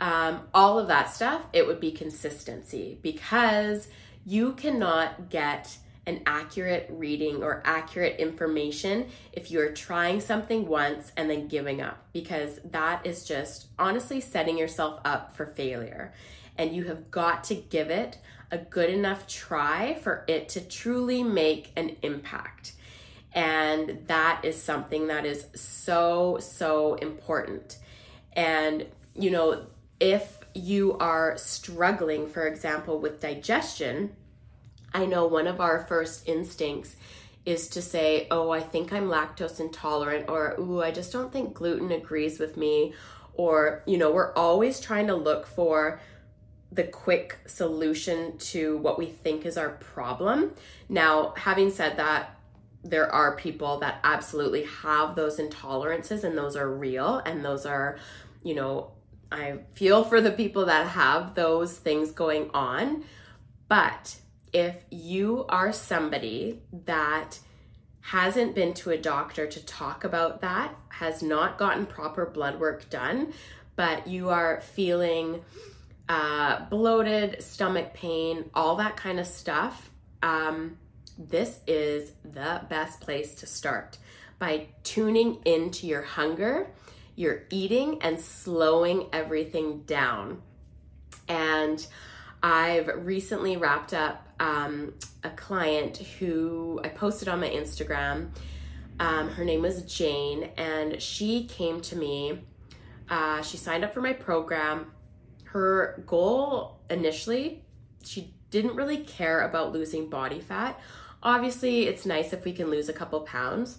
um, 0.00 0.48
all 0.54 0.78
of 0.78 0.88
that 0.88 1.14
stuff, 1.14 1.42
it 1.52 1.66
would 1.66 1.80
be 1.80 1.92
consistency 1.92 2.98
because 3.02 3.88
you 4.24 4.52
cannot 4.52 5.28
get 5.28 5.76
an 6.06 6.20
accurate 6.26 6.88
reading 6.90 7.42
or 7.42 7.62
accurate 7.64 8.18
information 8.18 9.06
if 9.32 9.50
you're 9.50 9.70
trying 9.70 10.20
something 10.20 10.66
once 10.66 11.12
and 11.16 11.30
then 11.30 11.46
giving 11.46 11.80
up 11.80 12.04
because 12.12 12.58
that 12.64 13.06
is 13.06 13.24
just 13.24 13.66
honestly 13.78 14.20
setting 14.20 14.58
yourself 14.58 15.00
up 15.04 15.36
for 15.36 15.46
failure. 15.46 16.12
And 16.58 16.74
you 16.74 16.84
have 16.84 17.10
got 17.10 17.44
to 17.44 17.54
give 17.54 17.90
it 17.90 18.18
a 18.50 18.58
good 18.58 18.90
enough 18.90 19.26
try 19.26 19.94
for 19.94 20.24
it 20.26 20.48
to 20.50 20.60
truly 20.60 21.22
make 21.22 21.72
an 21.76 21.96
impact. 22.02 22.72
And 23.32 24.02
that 24.08 24.44
is 24.44 24.60
something 24.60 25.06
that 25.06 25.24
is 25.24 25.46
so, 25.54 26.38
so 26.40 26.96
important. 26.96 27.78
And, 28.34 28.86
you 29.14 29.30
know, 29.30 29.66
if 30.00 30.38
you 30.54 30.96
are 30.98 31.36
struggling, 31.36 32.26
for 32.26 32.46
example, 32.46 32.98
with 32.98 33.20
digestion, 33.20 34.14
I 34.92 35.06
know 35.06 35.26
one 35.26 35.46
of 35.46 35.60
our 35.60 35.86
first 35.86 36.28
instincts 36.28 36.96
is 37.44 37.68
to 37.68 37.82
say, 37.82 38.26
oh, 38.30 38.50
I 38.50 38.60
think 38.60 38.92
I'm 38.92 39.08
lactose 39.08 39.58
intolerant, 39.58 40.28
or 40.28 40.54
ooh, 40.58 40.82
I 40.82 40.90
just 40.90 41.12
don't 41.12 41.32
think 41.32 41.54
gluten 41.54 41.90
agrees 41.90 42.38
with 42.38 42.56
me. 42.56 42.94
Or, 43.34 43.82
you 43.86 43.96
know, 43.96 44.12
we're 44.12 44.32
always 44.34 44.80
trying 44.80 45.06
to 45.06 45.14
look 45.14 45.46
for 45.46 46.00
the 46.70 46.84
quick 46.84 47.38
solution 47.46 48.38
to 48.38 48.78
what 48.78 48.98
we 48.98 49.06
think 49.06 49.44
is 49.44 49.56
our 49.56 49.70
problem. 49.70 50.52
Now, 50.88 51.34
having 51.36 51.70
said 51.70 51.96
that, 51.96 52.38
there 52.84 53.12
are 53.12 53.36
people 53.36 53.78
that 53.80 54.00
absolutely 54.02 54.64
have 54.64 55.14
those 55.14 55.38
intolerances, 55.38 56.24
and 56.24 56.36
those 56.36 56.56
are 56.56 56.68
real, 56.68 57.18
and 57.24 57.44
those 57.44 57.64
are, 57.64 57.98
you 58.42 58.54
know, 58.54 58.92
I 59.30 59.60
feel 59.72 60.04
for 60.04 60.20
the 60.20 60.30
people 60.30 60.66
that 60.66 60.88
have 60.88 61.34
those 61.34 61.78
things 61.78 62.10
going 62.10 62.50
on. 62.52 63.04
But 63.68 64.16
if 64.52 64.84
you 64.90 65.46
are 65.48 65.72
somebody 65.72 66.60
that 66.86 67.38
hasn't 68.00 68.54
been 68.54 68.74
to 68.74 68.90
a 68.90 68.98
doctor 68.98 69.46
to 69.46 69.64
talk 69.64 70.04
about 70.04 70.40
that, 70.40 70.74
has 70.88 71.22
not 71.22 71.56
gotten 71.56 71.86
proper 71.86 72.26
blood 72.26 72.58
work 72.60 72.90
done, 72.90 73.32
but 73.76 74.06
you 74.06 74.28
are 74.28 74.60
feeling 74.60 75.42
uh, 76.08 76.66
bloated, 76.68 77.42
stomach 77.42 77.94
pain, 77.94 78.50
all 78.54 78.76
that 78.76 78.96
kind 78.96 79.18
of 79.18 79.26
stuff, 79.26 79.90
um, 80.22 80.76
this 81.28 81.60
is 81.66 82.12
the 82.24 82.62
best 82.68 83.00
place 83.00 83.34
to 83.36 83.46
start 83.46 83.98
by 84.38 84.68
tuning 84.82 85.40
into 85.44 85.86
your 85.86 86.02
hunger 86.02 86.68
you're 87.14 87.42
eating 87.50 88.00
and 88.02 88.18
slowing 88.18 89.06
everything 89.12 89.82
down. 89.82 90.42
And 91.28 91.84
I've 92.42 92.88
recently 93.06 93.56
wrapped 93.56 93.94
up 93.94 94.28
um, 94.40 94.94
a 95.22 95.30
client 95.30 95.98
who 95.98 96.80
I 96.82 96.88
posted 96.88 97.28
on 97.28 97.40
my 97.40 97.48
Instagram. 97.48 98.30
Um, 98.98 99.28
her 99.30 99.44
name 99.44 99.62
was 99.62 99.82
Jane, 99.82 100.50
and 100.56 101.00
she 101.00 101.44
came 101.44 101.80
to 101.82 101.96
me. 101.96 102.40
Uh, 103.08 103.42
she 103.42 103.56
signed 103.56 103.84
up 103.84 103.94
for 103.94 104.00
my 104.00 104.12
program. 104.12 104.92
Her 105.44 106.02
goal 106.06 106.80
initially, 106.88 107.62
she 108.04 108.34
didn't 108.50 108.74
really 108.74 108.98
care 108.98 109.42
about 109.42 109.72
losing 109.72 110.08
body 110.08 110.40
fat. 110.40 110.80
Obviously, 111.22 111.86
it's 111.86 112.04
nice 112.04 112.32
if 112.32 112.44
we 112.44 112.52
can 112.52 112.68
lose 112.68 112.88
a 112.88 112.92
couple 112.92 113.20
pounds. 113.20 113.78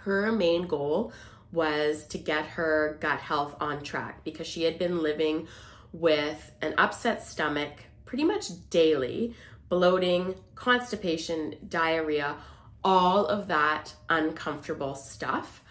Her 0.00 0.30
main 0.30 0.66
goal 0.66 1.12
was 1.50 2.06
to 2.08 2.18
get 2.18 2.44
her 2.44 2.98
gut 3.00 3.20
health 3.20 3.56
on 3.60 3.82
track 3.82 4.22
because 4.24 4.46
she 4.46 4.64
had 4.64 4.78
been 4.78 5.02
living 5.02 5.48
with 5.92 6.52
an 6.60 6.74
upset 6.76 7.24
stomach 7.24 7.84
pretty 8.04 8.24
much 8.24 8.48
daily, 8.68 9.34
bloating, 9.68 10.34
constipation, 10.54 11.54
diarrhea, 11.68 12.36
all 12.84 13.26
of 13.26 13.48
that 13.48 13.94
uncomfortable 14.08 14.94
stuff. 14.94 15.62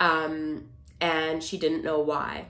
Um, 0.00 0.68
and 1.00 1.42
she 1.42 1.56
didn't 1.58 1.82
know 1.82 2.00
why. 2.00 2.46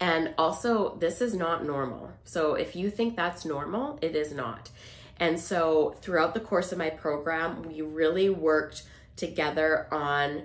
And 0.00 0.34
also, 0.36 0.96
this 0.96 1.20
is 1.20 1.34
not 1.34 1.64
normal. 1.64 2.10
So, 2.24 2.54
if 2.54 2.74
you 2.74 2.90
think 2.90 3.14
that's 3.16 3.44
normal, 3.44 4.00
it 4.02 4.16
is 4.16 4.32
not. 4.32 4.68
And 5.18 5.38
so, 5.38 5.96
throughout 6.00 6.34
the 6.34 6.40
course 6.40 6.72
of 6.72 6.78
my 6.78 6.90
program, 6.90 7.62
we 7.62 7.80
really 7.82 8.30
worked 8.30 8.84
together 9.16 9.86
on 9.92 10.44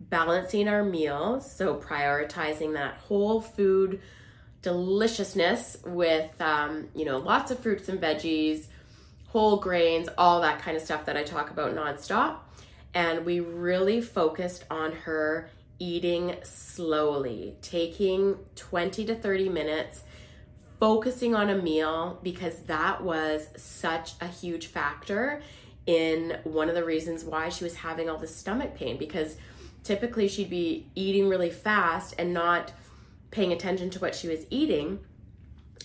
balancing 0.00 0.68
our 0.68 0.84
meals. 0.84 1.50
So, 1.50 1.76
prioritizing 1.76 2.74
that 2.74 2.96
whole 2.96 3.40
food 3.40 4.00
deliciousness 4.62 5.78
with, 5.84 6.40
um, 6.40 6.88
you 6.94 7.04
know, 7.04 7.18
lots 7.18 7.50
of 7.50 7.58
fruits 7.60 7.88
and 7.88 8.00
veggies, 8.00 8.66
whole 9.28 9.58
grains, 9.58 10.08
all 10.18 10.40
that 10.40 10.60
kind 10.60 10.76
of 10.76 10.82
stuff 10.82 11.04
that 11.06 11.16
I 11.16 11.22
talk 11.22 11.50
about 11.50 11.74
nonstop. 11.74 12.38
And 12.94 13.24
we 13.24 13.40
really 13.40 14.00
focused 14.00 14.64
on 14.70 14.92
her 14.92 15.50
eating 15.78 16.36
slowly, 16.42 17.54
taking 17.62 18.36
20 18.56 19.04
to 19.06 19.14
30 19.14 19.48
minutes, 19.48 20.02
focusing 20.78 21.34
on 21.34 21.50
a 21.50 21.56
meal 21.56 22.18
because 22.22 22.62
that 22.64 23.02
was 23.02 23.48
such 23.56 24.12
a 24.20 24.26
huge 24.26 24.68
factor 24.68 25.42
in 25.86 26.38
one 26.44 26.68
of 26.68 26.74
the 26.74 26.84
reasons 26.84 27.24
why 27.24 27.48
she 27.48 27.64
was 27.64 27.76
having 27.76 28.08
all 28.08 28.18
this 28.18 28.34
stomach 28.34 28.74
pain 28.74 28.96
because 28.98 29.36
typically 29.82 30.28
she'd 30.28 30.50
be 30.50 30.86
eating 30.94 31.28
really 31.28 31.50
fast 31.50 32.14
and 32.18 32.32
not 32.32 32.72
paying 33.30 33.52
attention 33.52 33.90
to 33.90 33.98
what 33.98 34.14
she 34.14 34.28
was 34.28 34.46
eating. 34.50 34.98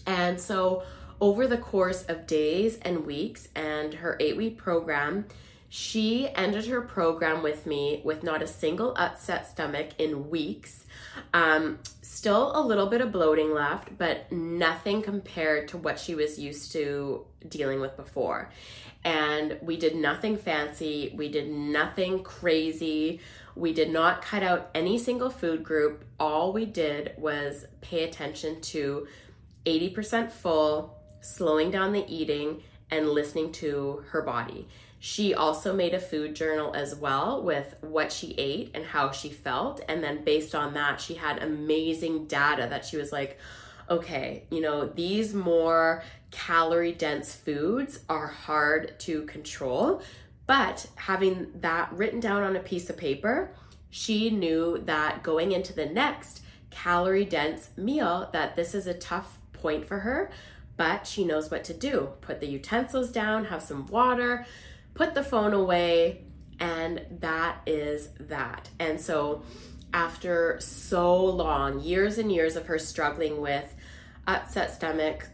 And 0.06 0.40
so 0.40 0.84
over 1.22 1.48
the 1.48 1.58
course 1.58 2.04
of 2.04 2.28
days 2.28 2.78
and 2.82 3.06
weeks 3.06 3.48
and 3.56 3.94
her 3.96 4.18
8-week 4.20 4.58
program, 4.58 5.26
she 5.70 6.30
ended 6.36 6.68
her 6.68 6.82
program 6.82 7.42
with 7.42 7.66
me 7.66 8.02
with 8.04 8.24
not 8.24 8.44
a 8.44 8.48
single 8.48 8.94
upset 8.98 9.48
stomach 9.48 9.92
in 9.98 10.30
weeks. 10.30 10.86
Um, 11.34 11.80
still 12.02 12.52
a 12.56 12.62
little 12.62 12.88
bit 12.88 13.02
of 13.02 13.12
bloating 13.12 13.54
left, 13.54 13.98
but 13.98 14.32
nothing 14.32 15.02
compared 15.02 15.68
to 15.70 15.78
what 15.78 16.00
she 16.00 16.16
was 16.16 16.40
used 16.40 16.72
to 16.74 17.26
dealing 17.48 17.82
with 17.82 17.96
before. 17.98 18.52
And 19.04 19.58
we 19.62 19.78
did 19.78 19.96
nothing 19.96 20.38
fancy, 20.38 21.14
we 21.16 21.30
did 21.30 21.50
nothing 21.50 22.24
crazy. 22.24 23.20
We 23.56 23.72
did 23.74 23.92
not 23.92 24.24
cut 24.24 24.42
out 24.42 24.72
any 24.74 24.98
single 24.98 25.30
food 25.30 25.64
group. 25.64 26.06
All 26.20 26.54
we 26.54 26.66
did 26.66 27.14
was 27.18 27.66
pay 27.82 28.04
attention 28.04 28.62
to 28.62 29.08
80% 29.66 30.32
full, 30.32 30.98
slowing 31.22 31.70
down 31.70 31.94
the 31.94 32.06
eating, 32.08 32.64
and 32.90 33.10
listening 33.10 33.52
to 33.54 34.04
her 34.10 34.22
body. 34.22 34.68
She 35.06 35.34
also 35.34 35.74
made 35.74 35.94
a 35.94 36.00
food 36.00 36.34
journal 36.34 36.74
as 36.74 36.96
well 36.96 37.44
with 37.44 37.76
what 37.82 38.10
she 38.10 38.36
ate 38.38 38.72
and 38.74 38.86
how 38.86 39.12
she 39.12 39.28
felt. 39.28 39.82
And 39.90 40.02
then 40.02 40.24
based 40.24 40.56
on 40.56 40.76
that, 40.76 41.02
she 41.02 41.16
had 41.16 41.44
amazing 41.44 42.28
data 42.28 42.68
that 42.70 42.86
she 42.86 42.96
was 42.96 43.12
like, 43.12 43.38
okay, 43.90 44.46
you 44.50 44.62
know, 44.62 44.86
these 44.86 45.34
more 45.34 46.06
calorie 46.32 46.94
dense 46.94 47.36
foods 47.36 48.00
are 48.08 48.28
hard 48.28 48.98
to 49.02 49.24
control. 49.24 50.02
But 50.48 50.88
having 50.96 51.52
that 51.60 51.92
written 51.92 52.22
down 52.22 52.44
on 52.44 52.56
a 52.56 52.62
piece 52.62 52.90
of 52.90 52.96
paper, 52.96 53.54
she 53.90 54.30
knew 54.30 54.82
that 54.86 55.22
going 55.22 55.52
into 55.52 55.74
the 55.74 55.86
next 55.86 56.44
calorie 56.70 57.26
dense 57.26 57.72
meal 57.76 58.30
that 58.32 58.56
this 58.56 58.74
is 58.74 58.88
a 58.88 58.94
tough 58.94 59.38
point 59.52 59.86
for 59.86 60.00
her, 60.00 60.32
but 60.78 61.06
she 61.06 61.26
knows 61.26 61.52
what 61.52 61.66
to 61.66 61.74
do. 61.74 62.12
Put 62.22 62.40
the 62.40 62.48
utensils 62.48 63.12
down, 63.12 63.46
have 63.46 63.62
some 63.62 63.86
water, 63.88 64.46
put 64.94 65.14
the 65.14 65.24
phone 65.24 65.54
away, 65.54 66.26
and 66.60 67.02
that 67.20 67.62
is 67.66 68.10
that. 68.20 68.70
And 68.80 69.00
so, 69.00 69.44
after 69.94 70.60
so 70.60 71.26
long, 71.26 71.80
years 71.80 72.18
and 72.18 72.32
years 72.32 72.56
of 72.56 72.68
her 72.68 72.80
struggling 72.80 73.42
with 73.42 73.76
upset 74.26 74.72
stomach, 74.74 75.30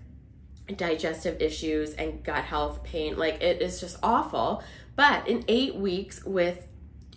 digestive 0.76 1.42
issues, 1.42 1.94
and 1.94 2.24
gut 2.24 2.44
health 2.44 2.84
pain, 2.84 3.18
like 3.18 3.42
it 3.42 3.62
is 3.62 3.80
just 3.80 3.98
awful. 4.04 4.64
But 4.96 5.28
in 5.28 5.46
eight 5.48 5.76
weeks, 5.76 6.24
with 6.24 6.68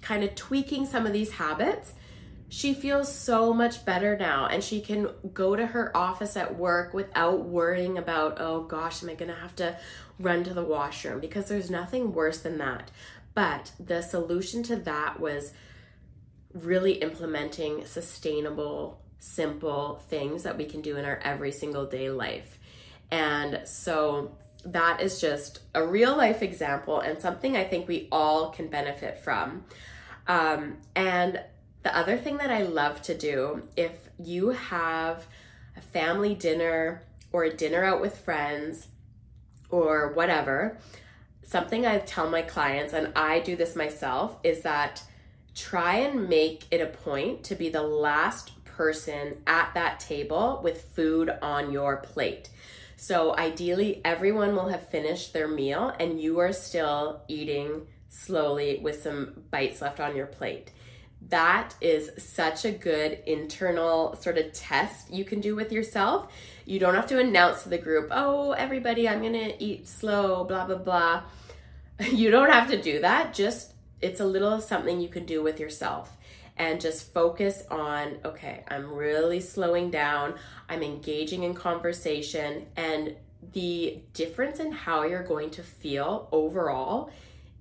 kind 0.03 0.24
of 0.24 0.34
tweaking 0.34 0.86
some 0.86 1.07
of 1.07 1.12
these 1.12 1.32
habits, 1.32 1.95
she 2.53 2.74
feels 2.74 3.11
so 3.12 3.55
much 3.55 3.82
better 3.86 4.14
now 4.14 4.47
and 4.47 4.62
she 4.62 4.82
can 4.82 5.09
go 5.32 5.57
to 5.57 5.64
her 5.64 5.97
office 5.97 6.36
at 6.36 6.59
work 6.59 6.93
without 6.93 7.47
worrying 7.47 7.97
about, 7.97 8.36
oh 8.40 8.64
gosh, 8.64 9.03
am 9.03 9.09
I 9.09 9.14
gonna 9.14 9.34
have 9.34 9.57
to 9.57 9.74
run 10.19 10.45
to 10.45 10.55
the 10.55 10.65
washroom? 10.65 11.21
Because 11.21 11.49
there's 11.49 11.71
nothing 11.71 12.13
worse 12.13 12.41
than 12.41 12.59
that. 12.59 12.91
But 13.35 13.73
the 13.81 14.03
solution 14.03 14.63
to 14.65 14.77
that 14.77 15.21
was 15.21 15.53
really 16.53 16.95
implementing 16.95 17.87
sustainable, 17.87 19.01
simple 19.19 20.03
things 20.09 20.43
that 20.43 20.59
we 20.59 20.65
can 20.65 20.83
do 20.83 20.97
in 20.97 21.05
our 21.05 21.19
every 21.19 21.53
single 21.53 21.87
day 21.87 22.11
life. 22.11 22.59
And 23.11 23.63
so 23.65 24.37
that 24.65 25.01
is 25.01 25.21
just 25.21 25.61
a 25.75 25.85
real 25.85 26.17
life 26.17 26.43
example 26.43 27.01
and 27.01 27.21
something 27.21 27.57
I 27.57 27.65
think 27.65 27.89
we 27.89 28.09
all 28.13 28.51
can 28.51 28.69
benefit 28.69 29.19
from. 29.19 29.65
Um, 30.29 30.79
and 30.95 31.41
the 31.83 31.97
other 31.97 32.17
thing 32.17 32.37
that 32.37 32.51
I 32.51 32.63
love 32.63 33.03
to 33.03 33.17
do, 33.17 33.63
if 33.77 33.93
you 34.23 34.51
have 34.51 35.27
a 35.77 35.81
family 35.81 36.35
dinner 36.35 37.03
or 37.33 37.45
a 37.45 37.53
dinner 37.53 37.85
out 37.85 38.01
with 38.01 38.19
friends 38.19 38.89
or 39.73 40.12
whatever, 40.12 40.79
something 41.43 41.85
I 41.85 41.99
tell 41.99 42.31
my 42.31 42.43
clients, 42.43 42.93
and 42.93 43.12
I 43.16 43.41
do 43.41 43.57
this 43.57 43.75
myself, 43.75 44.37
is 44.45 44.61
that 44.61 45.03
try 45.57 45.97
and 45.97 46.29
make 46.29 46.66
it 46.70 46.81
a 46.81 46.87
point 46.87 47.43
to 47.45 47.57
be 47.57 47.68
the 47.68 47.83
last 47.83 48.64
person 48.64 49.39
at 49.47 49.75
that 49.75 49.99
table 49.99 50.61
with 50.62 50.83
food 50.95 51.31
on 51.43 51.73
your 51.73 51.97
plate. 51.97 52.49
So 52.97 53.37
ideally, 53.37 54.01
everyone 54.05 54.55
will 54.55 54.68
have 54.68 54.89
finished 54.89 55.33
their 55.33 55.49
meal 55.49 55.93
and 55.99 56.20
you 56.20 56.39
are 56.39 56.53
still 56.53 57.23
eating 57.27 57.89
slowly 58.09 58.79
with 58.79 59.03
some 59.03 59.43
bites 59.51 59.83
left 59.83 59.99
on 59.99 60.14
your 60.14 60.27
plate 60.27 60.70
that 61.29 61.75
is 61.81 62.11
such 62.18 62.64
a 62.64 62.70
good 62.70 63.18
internal 63.27 64.16
sort 64.16 64.39
of 64.39 64.53
test 64.53 65.12
you 65.12 65.25
can 65.25 65.41
do 65.41 65.55
with 65.55 65.73
yourself. 65.73 66.33
You 66.65 66.79
don't 66.79 66.95
have 66.95 67.07
to 67.09 67.19
announce 67.19 67.65
to 67.65 67.69
the 67.69 67.79
group, 67.79 68.09
oh, 68.11 68.53
everybody, 68.53 69.09
I'm 69.09 69.21
going 69.21 69.33
to 69.33 69.63
eat 69.63 69.89
slow, 69.89 70.45
blah, 70.45 70.67
blah, 70.67 70.77
blah. 70.77 71.23
You 72.11 72.31
don't 72.31 72.51
have 72.51 72.69
to 72.71 72.81
do 72.81 73.01
that. 73.01 73.33
Just, 73.35 73.75
it's 74.01 74.19
a 74.19 74.25
little 74.25 74.61
something 74.61 75.01
you 75.01 75.09
can 75.09 75.25
do 75.25 75.43
with 75.43 75.61
yourself 75.61 76.17
and 76.57 76.81
just 76.81 77.13
focus 77.13 77.63
on, 77.71 78.19
okay, 78.25 78.65
I'm 78.69 78.93
really 78.93 79.41
slowing 79.41 79.91
down. 79.91 80.35
I'm 80.69 80.83
engaging 80.83 81.45
in 81.45 81.55
conversation 81.55 82.67
and 82.77 83.15
the 83.53 84.01
difference 84.15 84.61
in 84.61 84.73
how 84.73 85.03
you're 85.03 85.23
going 85.23 85.51
to 85.51 85.63
feel 85.63 86.29
overall 86.33 87.11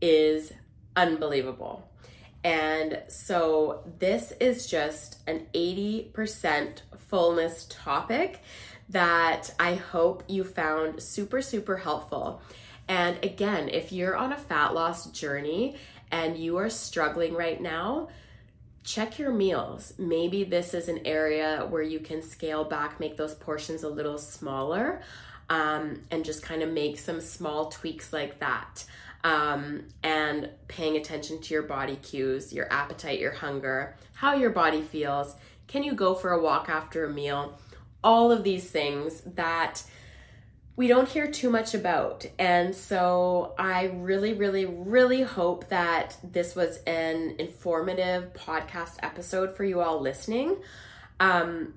is 0.01 0.53
unbelievable. 0.95 1.87
And 2.43 3.01
so 3.07 3.83
this 3.99 4.33
is 4.39 4.67
just 4.67 5.17
an 5.27 5.47
80% 5.53 6.81
fullness 7.07 7.67
topic 7.69 8.41
that 8.91 9.53
I 9.59 9.75
hope 9.75 10.23
you 10.27 10.43
found 10.43 11.01
super, 11.01 11.41
super 11.41 11.77
helpful. 11.77 12.41
And 12.87 13.23
again, 13.23 13.69
if 13.69 13.91
you're 13.91 14.15
on 14.15 14.33
a 14.33 14.37
fat 14.37 14.73
loss 14.73 15.09
journey 15.11 15.75
and 16.11 16.37
you 16.37 16.57
are 16.57 16.69
struggling 16.69 17.33
right 17.33 17.59
now, 17.61 18.09
check 18.83 19.17
your 19.17 19.31
meals. 19.31 19.93
Maybe 19.97 20.43
this 20.43 20.73
is 20.73 20.89
an 20.89 21.05
area 21.05 21.65
where 21.69 21.83
you 21.83 21.99
can 21.99 22.21
scale 22.21 22.63
back, 22.63 22.99
make 22.99 23.15
those 23.15 23.35
portions 23.35 23.83
a 23.83 23.89
little 23.89 24.17
smaller, 24.17 25.01
um, 25.49 26.01
and 26.11 26.25
just 26.25 26.41
kind 26.43 26.61
of 26.61 26.69
make 26.69 26.97
some 26.97 27.21
small 27.21 27.69
tweaks 27.69 28.11
like 28.11 28.39
that 28.39 28.85
um, 29.23 29.83
and 30.03 30.49
paying 30.67 30.97
attention 30.97 31.39
to 31.41 31.53
your 31.53 31.63
body 31.63 31.95
cues, 31.97 32.51
your 32.51 32.71
appetite, 32.71 33.19
your 33.19 33.31
hunger, 33.31 33.95
how 34.15 34.33
your 34.33 34.49
body 34.49 34.81
feels. 34.81 35.35
Can 35.67 35.83
you 35.83 35.93
go 35.93 36.15
for 36.15 36.31
a 36.31 36.41
walk 36.41 36.69
after 36.69 37.05
a 37.05 37.09
meal? 37.09 37.57
All 38.03 38.31
of 38.31 38.43
these 38.43 38.69
things 38.69 39.21
that 39.21 39.83
we 40.75 40.87
don't 40.87 41.09
hear 41.09 41.29
too 41.29 41.49
much 41.49 41.73
about. 41.73 42.25
And 42.39 42.73
so 42.73 43.53
I 43.59 43.91
really, 43.93 44.33
really, 44.33 44.65
really 44.65 45.21
hope 45.21 45.67
that 45.69 46.17
this 46.23 46.55
was 46.55 46.77
an 46.87 47.35
informative 47.37 48.33
podcast 48.33 48.95
episode 49.03 49.55
for 49.55 49.63
you 49.63 49.81
all 49.81 49.99
listening. 49.99 50.57
Um, 51.19 51.75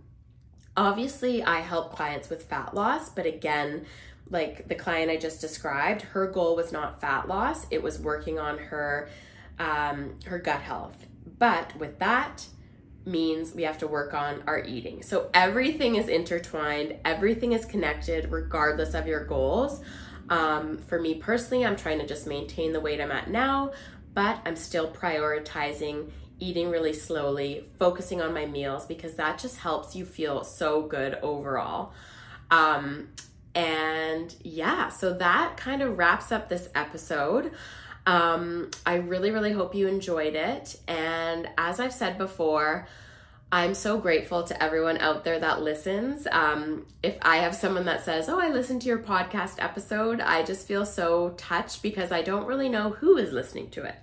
obviously, 0.77 1.43
I 1.43 1.61
help 1.61 1.95
clients 1.95 2.31
with 2.31 2.45
fat 2.45 2.75
loss, 2.75 3.11
but 3.11 3.27
again, 3.27 3.85
like 4.31 4.69
the 4.69 4.75
client 4.75 5.11
I 5.11 5.17
just 5.17 5.41
described, 5.41 6.03
her 6.03 6.27
goal 6.27 6.57
was 6.57 6.73
not 6.73 7.01
fat 7.01 7.29
loss, 7.29 7.67
it 7.71 7.83
was 7.83 7.99
working 7.99 8.39
on 8.39 8.59
her 8.59 9.09
um, 9.59 10.19
her 10.27 10.39
gut 10.39 10.63
health. 10.63 11.07
But 11.39 11.77
with 11.77 11.99
that 11.99 12.47
means 13.07 13.55
we 13.55 13.63
have 13.65 13.79
to 13.79 13.87
work 13.87 14.15
on 14.15 14.43
our 14.47 14.63
eating. 14.65 15.03
So 15.03 15.31
everything 15.35 15.97
is 15.97 16.09
intertwined, 16.09 16.97
everything 17.05 17.53
is 17.53 17.65
connected 17.65 18.31
regardless 18.31 18.95
of 18.95 19.07
your 19.07 19.25
goals. 19.25 19.83
Um, 20.29 20.79
for 20.79 20.99
me 21.01 21.17
personally, 21.17 21.67
I'm 21.67 21.77
trying 21.77 21.99
to 21.99 22.07
just 22.07 22.27
maintain 22.27 22.73
the 22.73 22.81
weight 22.81 23.01
I'm 23.01 23.11
at 23.11 23.29
now, 23.29 23.73
but 24.15 24.41
I'm 24.47 24.57
still 24.57 24.91
prioritizing 24.91 26.11
eating 26.41 26.71
really 26.71 26.93
slowly, 26.93 27.65
focusing 27.79 28.21
on 28.21 28.35
my 28.35 28.47
meals 28.47 28.87
because 28.87 29.15
that 29.15 29.39
just 29.39 29.59
helps 29.59 29.95
you 29.95 30.05
feel 30.05 30.45
so 30.45 30.83
good 30.83 31.15
overall. 31.23 31.93
Um, 32.51 33.09
and 33.55 34.35
yeah, 34.43 34.89
so 34.89 35.13
that 35.15 35.57
kind 35.57 35.81
of 35.83 35.97
wraps 35.97 36.33
up 36.33 36.49
this 36.49 36.69
episode. 36.75 37.53
Um, 38.07 38.71
I 38.85 38.97
really, 38.97 39.31
really 39.31 39.53
hope 39.53 39.75
you 39.75 39.89
enjoyed 39.89 40.35
it. 40.35 40.77
And 40.87 41.49
as 41.57 41.81
I've 41.81 41.93
said 41.93 42.19
before, 42.19 42.87
I'm 43.51 43.75
so 43.75 43.99
grateful 43.99 44.43
to 44.43 44.63
everyone 44.63 44.99
out 44.99 45.25
there 45.25 45.39
that 45.39 45.63
listens. 45.63 46.27
Um, 46.31 46.87
if 47.03 47.17
I 47.23 47.37
have 47.37 47.55
someone 47.55 47.85
that 47.85 48.05
says, 48.05 48.29
Oh, 48.29 48.41
I 48.41 48.51
listened 48.51 48.83
to 48.83 48.89
your 48.89 48.99
podcast 48.99 49.63
episode, 49.63 50.21
I 50.21 50.43
just 50.43 50.67
feel 50.67 50.85
so 50.85 51.31
touched 51.37 51.83
because 51.83 52.11
I 52.11 52.23
don't 52.23 52.47
really 52.47 52.69
know 52.69 52.91
who 52.91 53.17
is 53.17 53.33
listening 53.33 53.71
to 53.71 53.85
it. 53.85 53.97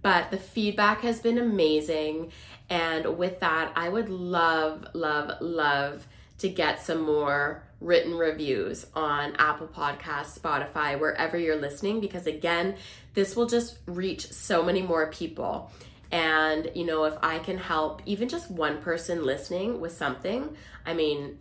But 0.00 0.30
the 0.30 0.36
feedback 0.36 1.00
has 1.00 1.18
been 1.18 1.38
amazing. 1.38 2.30
And 2.70 3.18
with 3.18 3.40
that, 3.40 3.72
I 3.74 3.88
would 3.88 4.08
love, 4.08 4.86
love, 4.94 5.40
love 5.40 6.06
to 6.38 6.48
get 6.48 6.82
some 6.82 7.02
more 7.02 7.62
written 7.80 8.14
reviews 8.14 8.86
on 8.94 9.34
Apple 9.36 9.66
Podcasts, 9.66 10.38
Spotify, 10.38 10.98
wherever 10.98 11.36
you're 11.36 11.56
listening, 11.56 12.00
because 12.00 12.26
again, 12.26 12.76
this 13.14 13.34
will 13.34 13.46
just 13.46 13.78
reach 13.86 14.30
so 14.30 14.62
many 14.62 14.82
more 14.82 15.06
people. 15.10 15.70
And, 16.10 16.70
you 16.74 16.84
know, 16.84 17.04
if 17.04 17.14
I 17.22 17.38
can 17.38 17.58
help 17.58 18.02
even 18.06 18.28
just 18.28 18.50
one 18.50 18.80
person 18.82 19.24
listening 19.24 19.80
with 19.80 19.96
something, 19.96 20.56
I 20.84 20.94
mean, 20.94 21.38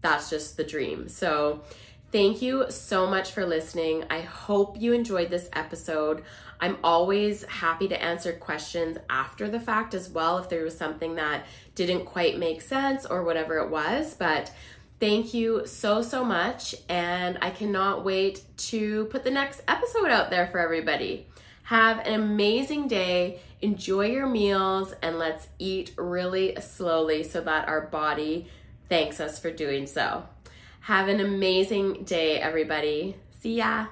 that's 0.00 0.28
just 0.28 0.56
the 0.56 0.64
dream. 0.64 1.08
So, 1.08 1.62
thank 2.12 2.42
you 2.42 2.66
so 2.70 3.06
much 3.06 3.32
for 3.32 3.46
listening. 3.46 4.04
I 4.10 4.20
hope 4.20 4.80
you 4.80 4.92
enjoyed 4.92 5.30
this 5.30 5.48
episode. 5.52 6.24
I'm 6.60 6.78
always 6.82 7.44
happy 7.44 7.88
to 7.88 8.02
answer 8.02 8.32
questions 8.32 8.96
after 9.10 9.48
the 9.48 9.60
fact 9.60 9.94
as 9.94 10.08
well 10.08 10.38
if 10.38 10.48
there 10.48 10.64
was 10.64 10.76
something 10.76 11.16
that 11.16 11.44
didn't 11.74 12.06
quite 12.06 12.38
make 12.38 12.62
sense 12.62 13.04
or 13.04 13.24
whatever 13.24 13.58
it 13.58 13.70
was. 13.70 14.14
But 14.14 14.50
thank 15.00 15.34
you 15.34 15.66
so, 15.66 16.02
so 16.02 16.24
much. 16.24 16.74
And 16.88 17.38
I 17.42 17.50
cannot 17.50 18.04
wait 18.04 18.42
to 18.58 19.06
put 19.06 19.24
the 19.24 19.30
next 19.30 19.62
episode 19.68 20.10
out 20.10 20.30
there 20.30 20.46
for 20.46 20.58
everybody. 20.58 21.26
Have 21.64 21.98
an 22.00 22.14
amazing 22.14 22.88
day. 22.88 23.40
Enjoy 23.60 24.06
your 24.06 24.26
meals 24.26 24.94
and 25.02 25.18
let's 25.18 25.48
eat 25.58 25.92
really 25.96 26.56
slowly 26.60 27.22
so 27.22 27.40
that 27.40 27.68
our 27.68 27.80
body 27.80 28.48
thanks 28.88 29.18
us 29.18 29.38
for 29.38 29.50
doing 29.50 29.86
so. 29.86 30.24
Have 30.80 31.08
an 31.08 31.18
amazing 31.18 32.04
day, 32.04 32.38
everybody. 32.38 33.16
See 33.40 33.56
ya. 33.56 33.86